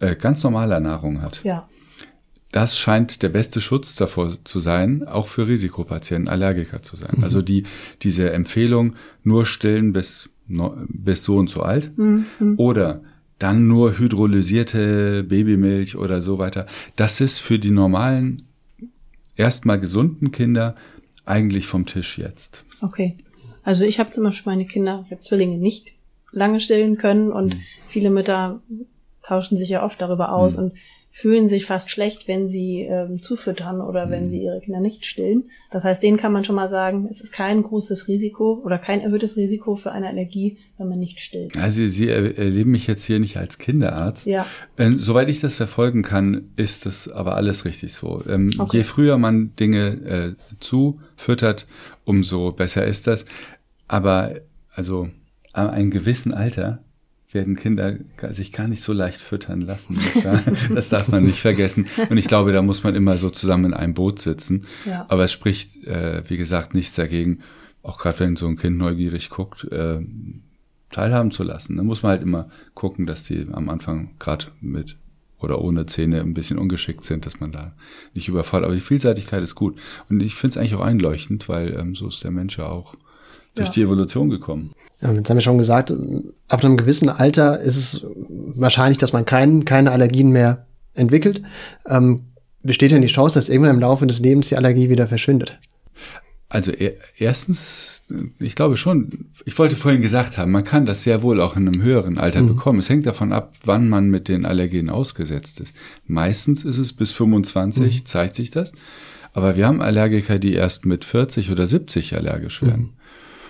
äh, 0.00 0.16
ganz 0.16 0.42
normaler 0.42 0.80
Nahrung 0.80 1.22
hat. 1.22 1.42
Ja. 1.44 1.68
Das 2.52 2.78
scheint 2.78 3.22
der 3.22 3.28
beste 3.28 3.60
Schutz 3.60 3.96
davor 3.96 4.32
zu 4.44 4.60
sein, 4.60 5.06
auch 5.06 5.26
für 5.26 5.46
Risikopatienten 5.48 6.28
Allergiker 6.28 6.80
zu 6.82 6.96
sein. 6.96 7.14
Mhm. 7.18 7.24
Also 7.24 7.42
die, 7.42 7.64
diese 8.02 8.32
Empfehlung, 8.32 8.94
nur 9.24 9.44
stillen 9.44 9.92
bis, 9.92 10.30
bis 10.46 11.24
so 11.24 11.36
und 11.36 11.50
so 11.50 11.62
alt 11.62 11.96
mhm. 11.98 12.26
oder 12.56 13.02
dann 13.38 13.68
nur 13.68 13.98
hydrolysierte 13.98 15.24
Babymilch 15.24 15.96
oder 15.96 16.22
so 16.22 16.38
weiter. 16.38 16.66
Das 16.94 17.20
ist 17.20 17.40
für 17.40 17.58
die 17.58 17.70
normalen, 17.70 18.42
erstmal 19.36 19.78
gesunden 19.78 20.32
Kinder 20.32 20.74
eigentlich 21.26 21.66
vom 21.66 21.84
Tisch 21.84 22.16
jetzt. 22.16 22.64
Okay. 22.80 23.16
Also 23.62 23.84
ich 23.84 23.98
habe 23.98 24.10
zum 24.10 24.24
Beispiel 24.24 24.52
meine 24.52 24.64
Kinder, 24.64 25.04
jetzt 25.10 25.26
Zwillinge, 25.26 25.58
nicht 25.58 25.92
lange 26.30 26.60
stillen 26.60 26.96
können 26.96 27.32
und 27.32 27.54
mhm. 27.54 27.60
viele 27.88 28.10
Mütter 28.10 28.60
tauschen 29.26 29.56
sich 29.56 29.68
ja 29.68 29.84
oft 29.84 30.00
darüber 30.00 30.32
aus 30.32 30.56
mhm. 30.56 30.64
und 30.64 30.72
fühlen 31.10 31.48
sich 31.48 31.64
fast 31.64 31.90
schlecht, 31.90 32.28
wenn 32.28 32.46
sie 32.46 32.82
ähm, 32.82 33.22
zufüttern 33.22 33.80
oder 33.80 34.04
mhm. 34.04 34.10
wenn 34.10 34.28
sie 34.28 34.42
ihre 34.42 34.60
Kinder 34.60 34.80
nicht 34.80 35.06
stillen. 35.06 35.44
Das 35.70 35.82
heißt, 35.82 36.02
denen 36.02 36.18
kann 36.18 36.30
man 36.30 36.44
schon 36.44 36.54
mal 36.54 36.68
sagen, 36.68 37.08
es 37.10 37.22
ist 37.22 37.32
kein 37.32 37.62
großes 37.62 38.06
Risiko 38.06 38.60
oder 38.62 38.76
kein 38.76 39.00
erhöhtes 39.00 39.34
Risiko 39.38 39.76
für 39.76 39.92
eine 39.92 40.08
Allergie, 40.08 40.58
wenn 40.76 40.88
man 40.88 40.98
nicht 40.98 41.20
stillt. 41.20 41.56
Also 41.56 41.86
Sie 41.86 42.10
erleben 42.10 42.70
mich 42.70 42.86
jetzt 42.86 43.04
hier 43.04 43.18
nicht 43.18 43.38
als 43.38 43.56
Kinderarzt. 43.56 44.26
Ja. 44.26 44.44
Ähm, 44.76 44.98
soweit 44.98 45.30
ich 45.30 45.40
das 45.40 45.54
verfolgen 45.54 46.02
kann, 46.02 46.50
ist 46.56 46.84
das 46.84 47.08
aber 47.08 47.34
alles 47.34 47.64
richtig 47.64 47.94
so. 47.94 48.22
Ähm, 48.28 48.50
okay. 48.58 48.78
Je 48.78 48.84
früher 48.84 49.16
man 49.16 49.56
Dinge 49.56 50.36
äh, 50.38 50.56
zufüttert, 50.60 51.66
umso 52.04 52.52
besser 52.52 52.84
ist 52.84 53.06
das. 53.06 53.24
Aber 53.88 54.34
also 54.74 55.08
an 55.54 55.70
einem 55.70 55.90
gewissen 55.90 56.34
Alter 56.34 56.82
werden 57.32 57.56
Kinder 57.56 57.96
sich 58.30 58.52
gar 58.52 58.68
nicht 58.68 58.82
so 58.82 58.92
leicht 58.92 59.20
füttern 59.20 59.60
lassen. 59.60 59.98
Das 60.74 60.88
darf 60.88 61.08
man 61.08 61.24
nicht 61.24 61.40
vergessen. 61.40 61.86
Und 62.08 62.18
ich 62.18 62.26
glaube, 62.26 62.52
da 62.52 62.62
muss 62.62 62.84
man 62.84 62.94
immer 62.94 63.16
so 63.16 63.30
zusammen 63.30 63.66
in 63.66 63.74
einem 63.74 63.94
Boot 63.94 64.18
sitzen. 64.18 64.66
Ja. 64.84 65.06
Aber 65.08 65.24
es 65.24 65.32
spricht, 65.32 65.84
äh, 65.86 66.22
wie 66.28 66.36
gesagt, 66.36 66.74
nichts 66.74 66.94
dagegen, 66.94 67.40
auch 67.82 67.98
gerade 67.98 68.20
wenn 68.20 68.36
so 68.36 68.46
ein 68.46 68.56
Kind 68.56 68.78
neugierig 68.78 69.30
guckt, 69.30 69.64
äh, 69.70 70.00
teilhaben 70.90 71.30
zu 71.30 71.42
lassen. 71.42 71.76
Da 71.76 71.82
muss 71.82 72.02
man 72.02 72.10
halt 72.10 72.22
immer 72.22 72.50
gucken, 72.74 73.06
dass 73.06 73.24
die 73.24 73.46
am 73.50 73.68
Anfang 73.68 74.10
gerade 74.18 74.46
mit 74.60 74.96
oder 75.38 75.60
ohne 75.60 75.86
Zähne 75.86 76.20
ein 76.20 76.34
bisschen 76.34 76.58
ungeschickt 76.58 77.04
sind, 77.04 77.26
dass 77.26 77.40
man 77.40 77.52
da 77.52 77.74
nicht 78.14 78.28
überfordert. 78.28 78.66
Aber 78.66 78.74
die 78.74 78.80
Vielseitigkeit 78.80 79.42
ist 79.42 79.54
gut. 79.54 79.78
Und 80.08 80.22
ich 80.22 80.34
finde 80.34 80.52
es 80.52 80.56
eigentlich 80.56 80.74
auch 80.74 80.84
einleuchtend, 80.84 81.48
weil 81.48 81.74
ähm, 81.74 81.94
so 81.94 82.08
ist 82.08 82.24
der 82.24 82.30
Mensch 82.30 82.58
ja 82.58 82.66
auch 82.66 82.94
durch 83.54 83.68
ja. 83.68 83.74
die 83.74 83.82
Evolution 83.82 84.30
gekommen. 84.30 84.72
Jetzt 85.00 85.28
haben 85.28 85.36
wir 85.36 85.42
schon 85.42 85.58
gesagt, 85.58 85.92
ab 86.48 86.64
einem 86.64 86.76
gewissen 86.76 87.08
Alter 87.08 87.60
ist 87.60 87.76
es 87.76 88.06
wahrscheinlich, 88.54 88.98
dass 88.98 89.12
man 89.12 89.26
kein, 89.26 89.64
keine 89.64 89.92
Allergien 89.92 90.30
mehr 90.30 90.66
entwickelt. 90.94 91.42
Ähm, 91.86 92.24
besteht 92.62 92.92
denn 92.92 93.02
die 93.02 93.08
Chance, 93.08 93.34
dass 93.34 93.48
irgendwann 93.48 93.74
im 93.74 93.80
Laufe 93.80 94.06
des 94.06 94.20
Lebens 94.20 94.48
die 94.48 94.56
Allergie 94.56 94.88
wieder 94.88 95.06
verschwindet? 95.06 95.58
Also 96.48 96.72
erstens, 97.18 98.04
ich 98.38 98.54
glaube 98.54 98.76
schon, 98.76 99.26
ich 99.44 99.58
wollte 99.58 99.74
vorhin 99.74 100.00
gesagt 100.00 100.38
haben, 100.38 100.52
man 100.52 100.62
kann 100.62 100.86
das 100.86 101.02
sehr 101.02 101.22
wohl 101.22 101.40
auch 101.40 101.56
in 101.56 101.68
einem 101.68 101.82
höheren 101.82 102.18
Alter 102.18 102.40
mhm. 102.40 102.48
bekommen. 102.48 102.78
Es 102.78 102.88
hängt 102.88 103.04
davon 103.04 103.32
ab, 103.32 103.52
wann 103.64 103.88
man 103.88 104.08
mit 104.10 104.28
den 104.28 104.46
Allergenen 104.46 104.88
ausgesetzt 104.88 105.60
ist. 105.60 105.74
Meistens 106.06 106.64
ist 106.64 106.78
es 106.78 106.92
bis 106.92 107.10
25, 107.12 108.00
mhm. 108.00 108.06
zeigt 108.06 108.36
sich 108.36 108.50
das. 108.50 108.72
Aber 109.32 109.56
wir 109.56 109.66
haben 109.66 109.82
Allergiker, 109.82 110.38
die 110.38 110.54
erst 110.54 110.86
mit 110.86 111.04
40 111.04 111.50
oder 111.50 111.66
70 111.66 112.16
allergisch 112.16 112.62
werden. 112.62 112.82
Mhm. 112.82 112.95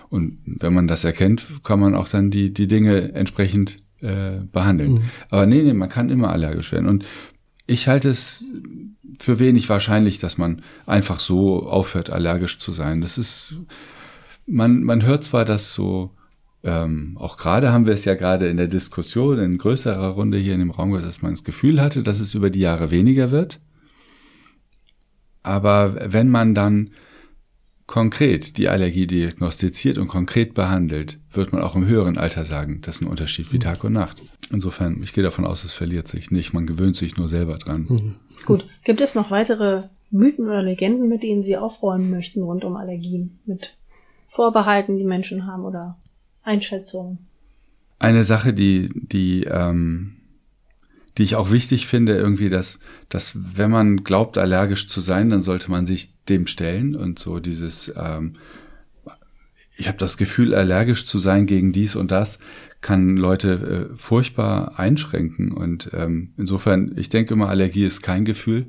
Und 0.08 0.38
wenn 0.44 0.74
man 0.74 0.86
das 0.86 1.04
erkennt, 1.04 1.64
kann 1.64 1.80
man 1.80 1.94
auch 1.94 2.08
dann 2.08 2.30
die, 2.30 2.52
die 2.52 2.66
Dinge 2.66 3.12
entsprechend 3.14 3.82
äh, 4.00 4.38
behandeln. 4.52 4.94
Mhm. 4.94 5.00
Aber 5.30 5.46
nee, 5.46 5.62
nee, 5.62 5.72
man 5.72 5.88
kann 5.88 6.10
immer 6.10 6.30
allergisch 6.30 6.72
werden. 6.72 6.88
Und 6.88 7.04
ich 7.66 7.88
halte 7.88 8.08
es 8.08 8.44
für 9.18 9.38
wenig 9.38 9.68
wahrscheinlich, 9.68 10.18
dass 10.18 10.38
man 10.38 10.62
einfach 10.84 11.20
so 11.20 11.66
aufhört, 11.66 12.10
allergisch 12.10 12.58
zu 12.58 12.72
sein. 12.72 13.00
Das 13.00 13.18
ist, 13.18 13.56
man, 14.46 14.82
man 14.82 15.02
hört 15.02 15.24
zwar, 15.24 15.44
dass 15.44 15.72
so, 15.72 16.10
ähm, 16.62 17.16
auch 17.18 17.36
gerade 17.36 17.72
haben 17.72 17.86
wir 17.86 17.94
es 17.94 18.04
ja 18.04 18.14
gerade 18.14 18.48
in 18.48 18.56
der 18.56 18.68
Diskussion 18.68 19.38
in 19.38 19.58
größerer 19.58 20.08
Runde 20.08 20.38
hier 20.38 20.54
in 20.54 20.60
dem 20.60 20.70
Raum, 20.70 20.92
dass 20.92 21.22
man 21.22 21.32
das 21.32 21.44
Gefühl 21.44 21.80
hatte, 21.80 22.02
dass 22.02 22.20
es 22.20 22.34
über 22.34 22.50
die 22.50 22.60
Jahre 22.60 22.90
weniger 22.90 23.30
wird. 23.30 23.60
Aber 25.42 26.12
wenn 26.12 26.28
man 26.28 26.54
dann 26.54 26.90
konkret 27.87 28.59
die 28.59 28.68
Allergie 28.68 29.07
diagnostiziert 29.07 29.99
und 29.99 30.09
konkret 30.09 30.55
behandelt, 30.55 31.18
wird 31.31 31.53
man 31.53 31.62
auch 31.62 31.77
im 31.77 31.87
höheren 31.87 32.18
Alter 32.18 32.44
sagen, 32.44 32.81
das 32.83 32.96
ist 32.96 33.03
ein 33.03 33.09
Unterschied 33.09 33.53
wie 33.53 33.57
mhm. 33.57 33.61
Tag 33.62 33.85
und 33.85 33.92
Nacht. 33.92 34.22
Insofern, 34.53 35.03
ich 35.03 35.12
gehe 35.12 35.25
davon 35.25 35.44
aus, 35.44 35.64
es 35.64 35.72
verliert 35.72 36.09
sich 36.09 36.31
nicht. 36.31 36.53
Man 36.53 36.66
gewöhnt 36.66 36.96
sich 36.96 37.16
nur 37.16 37.29
selber 37.29 37.59
dran. 37.59 37.87
Mhm. 37.88 38.14
Gut. 38.44 38.66
Gibt 38.85 39.01
es 39.01 39.14
noch 39.14 39.31
weitere 39.31 39.85
Mythen 40.11 40.46
oder 40.46 40.62
Legenden, 40.62 41.09
mit 41.09 41.22
denen 41.22 41.42
Sie 41.42 41.57
aufräumen 41.57 42.11
möchten 42.11 42.42
rund 42.42 42.64
um 42.64 42.77
Allergien? 42.77 43.38
Mit 43.44 43.77
Vorbehalten, 44.29 44.99
die 44.99 45.05
Menschen 45.05 45.46
haben 45.46 45.64
oder 45.64 45.96
Einschätzungen? 46.42 47.18
eine 47.99 48.25
Sache, 48.25 48.53
die, 48.53 48.90
die, 48.92 49.44
ähm, 49.44 50.15
die 51.18 51.22
ich 51.22 51.37
auch 51.37 51.50
wichtig 51.50 51.87
finde, 51.87 52.16
irgendwie, 52.16 52.50
dass, 52.50 52.79
dass 53.09 53.33
wenn 53.57 53.70
man 53.70 54.05
glaubt, 54.05 54.38
allergisch 54.38 54.87
zu 54.88 55.00
sein, 55.00 55.31
dann 55.31 55.42
sollte 55.42 55.70
man 55.70 55.87
sich 55.87 56.12
dem 56.29 56.46
stellen 56.46 56.94
und 56.94 57.18
so 57.18 57.40
dieses, 57.40 57.92
ähm, 57.96 58.35
ich 59.76 59.88
habe 59.88 59.98
das 59.98 60.16
Gefühl, 60.16 60.55
allergisch 60.55 61.07
zu 61.07 61.18
sein 61.18 61.46
gegen 61.46 61.72
dies 61.72 61.96
und 61.96 62.11
das, 62.11 62.38
kann 62.81 63.16
Leute 63.16 63.90
äh, 63.92 63.96
furchtbar 63.96 64.79
einschränken. 64.79 65.52
Und 65.52 65.90
ähm, 65.92 66.33
insofern, 66.37 66.92
ich 66.96 67.09
denke 67.09 67.35
immer, 67.35 67.48
Allergie 67.48 67.85
ist 67.85 68.02
kein 68.02 68.24
Gefühl 68.24 68.66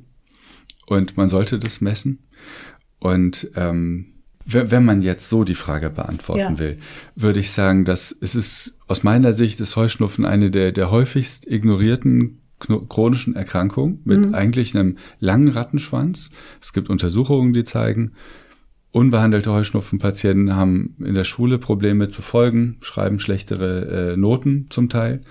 und 0.87 1.17
man 1.17 1.29
sollte 1.29 1.59
das 1.59 1.81
messen. 1.81 2.27
Und 2.99 3.51
ähm, 3.55 4.13
wenn 4.47 4.85
man 4.85 5.01
jetzt 5.01 5.29
so 5.29 5.43
die 5.43 5.55
Frage 5.55 5.89
beantworten 5.89 6.53
ja. 6.53 6.59
will, 6.59 6.77
würde 7.15 7.39
ich 7.39 7.51
sagen, 7.51 7.83
dass 7.83 8.15
es 8.21 8.33
ist 8.33 8.77
aus 8.87 9.03
meiner 9.03 9.33
Sicht 9.33 9.59
ist 9.59 9.75
Heuschnupfen 9.75 10.25
eine 10.25 10.51
der, 10.51 10.71
der 10.71 10.89
häufigst 10.89 11.45
ignorierten 11.45 12.39
chronischen 12.59 13.35
Erkrankungen 13.35 13.99
mit 14.03 14.19
mhm. 14.19 14.33
eigentlich 14.33 14.73
einem 14.73 14.97
langen 15.19 15.49
Rattenschwanz. 15.49 16.31
Es 16.61 16.73
gibt 16.73 16.89
Untersuchungen, 16.89 17.53
die 17.53 17.63
zeigen, 17.63 18.13
unbehandelte 18.91 19.51
Heuschnupfenpatienten 19.51 20.55
haben 20.55 20.95
in 21.03 21.13
der 21.13 21.23
Schule 21.23 21.59
Probleme 21.59 22.07
zu 22.07 22.21
folgen, 22.21 22.77
schreiben 22.81 23.19
schlechtere 23.19 24.13
äh, 24.13 24.17
Noten 24.17 24.67
zum 24.69 24.89
Teil. 24.89 25.21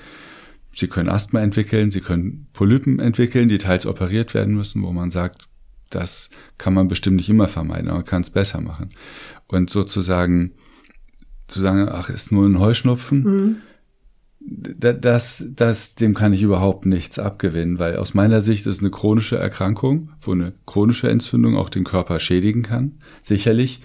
Sie 0.73 0.89
können 0.89 1.09
Asthma 1.09 1.41
entwickeln, 1.41 1.91
sie 1.91 2.03
können 2.03 2.49
Polypen 2.53 3.01
entwickeln, 3.01 3.49
die 3.49 3.59
teils 3.59 3.87
operiert 3.87 4.35
werden 4.35 4.55
müssen, 4.55 4.83
wo 4.83 4.93
man 4.93 5.11
sagt, 5.11 5.49
das 5.91 6.31
kann 6.59 6.75
man 6.75 6.89
bestimmt 6.89 7.17
nicht 7.17 7.29
immer 7.29 7.49
vermeiden, 7.49 7.89
aber 7.89 7.99
man 7.99 8.07
kann 8.07 8.23
es 8.23 8.31
besser 8.31 8.61
machen. 8.61 8.91
Und 9.47 9.71
sozusagen 9.71 10.53
zu 11.47 11.61
sagen, 11.61 11.89
ach, 11.89 12.11
ist 12.11 12.33
nur 12.33 12.47
ein 12.47 12.59
Heuschnupfen, 12.59 13.23
mhm. 13.23 13.57
das, 14.41 15.47
das, 15.55 15.95
dem 15.95 16.15
kann 16.15 16.33
ich 16.33 16.43
überhaupt 16.43 16.87
nichts 16.87 17.19
abgewinnen, 17.19 17.79
weil 17.79 17.97
aus 17.97 18.15
meiner 18.15 18.43
Sicht 18.43 18.67
ist 18.67 18.81
eine 18.81 18.91
chronische 18.91 19.39
Erkrankung, 19.39 20.11
wo 20.21 20.33
eine 20.33 20.55
chronische 20.67 21.09
Entzündung 21.09 21.57
auch 21.57 21.69
den 21.69 21.85
Körper 21.85 22.19
schädigen 22.19 22.63
kann. 22.63 22.99
Sicherlich 23.23 23.81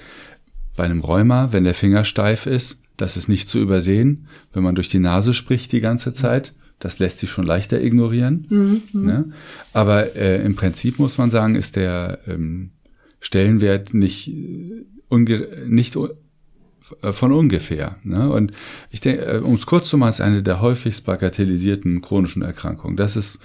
bei 0.76 0.86
einem 0.86 1.02
Rheuma, 1.02 1.52
wenn 1.52 1.64
der 1.64 1.74
Finger 1.74 2.04
steif 2.04 2.46
ist, 2.48 2.82
das 2.98 3.18
ist 3.18 3.28
nicht 3.28 3.50
zu 3.50 3.60
übersehen, 3.60 4.28
wenn 4.54 4.64
man 4.64 4.76
durch 4.76 4.90
die 4.90 5.00
Nase 5.00 5.34
spricht 5.34 5.72
die 5.72 5.80
ganze 5.82 6.14
Zeit. 6.14 6.54
Das 6.82 7.00
lässt 7.00 7.20
sich 7.20 7.30
schon 7.30 7.46
leichter 7.46 7.82
ignorieren. 7.82 8.46
Mhm. 8.50 8.82
Ne? 8.92 9.32
Aber 9.72 10.16
äh, 10.16 10.44
im 10.44 10.56
Prinzip 10.56 11.00
muss 11.00 11.18
man 11.18 11.30
sagen, 11.30 11.56
ist 11.56 11.76
der 11.76 12.20
ähm, 12.28 12.72
Stellenwert 13.20 13.94
nicht, 13.94 14.28
äh, 14.28 15.46
nicht 15.68 15.96
äh, 15.96 17.14
von 17.14 17.32
ungefähr. 17.32 17.98
Ne? 18.04 18.30
Und 18.30 18.52
ich 18.90 19.00
denke, 19.00 19.24
äh, 19.24 19.40
um 19.40 19.54
es 19.54 19.66
kurz 19.66 19.88
zu 19.88 19.98
machen, 19.98 20.10
ist 20.10 20.22
eine 20.22 20.44
der 20.44 20.60
häufigst 20.60 21.06
bagatellisierten 21.06 22.02
chronischen 22.02 22.42
Erkrankungen. 22.42 22.98
Das 22.98 23.16
ist 23.16 23.40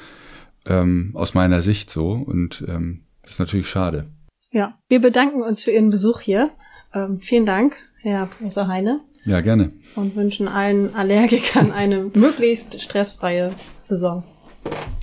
ähm, 0.64 1.10
aus 1.14 1.34
meiner 1.34 1.62
Sicht 1.62 1.90
so 1.90 2.12
und 2.12 2.64
ähm, 2.66 3.02
das 3.22 3.32
ist 3.32 3.38
natürlich 3.38 3.68
schade. 3.68 4.06
Ja, 4.50 4.78
wir 4.88 5.00
bedanken 5.00 5.42
uns 5.42 5.64
für 5.64 5.70
Ihren 5.70 5.90
Besuch 5.90 6.20
hier. 6.20 6.50
Ähm, 6.94 7.20
vielen 7.20 7.46
Dank, 7.46 7.76
Herr 8.00 8.26
Professor 8.26 8.68
Heine. 8.68 9.00
Ja, 9.26 9.40
gerne. 9.40 9.72
Und 9.96 10.14
wünschen 10.14 10.46
allen 10.46 10.94
Allergikern 10.94 11.72
eine 11.72 12.10
möglichst 12.14 12.80
stressfreie 12.80 13.50
Saison. 13.82 14.22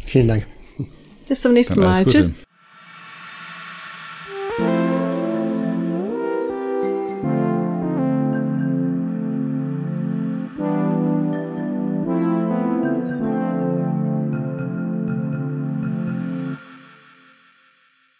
Vielen 0.05 0.29
Dank. 0.29 0.47
Bis 1.27 1.41
zum 1.41 1.53
nächsten 1.53 1.79
Mal. 1.79 2.05
Tschüss. 2.05 2.33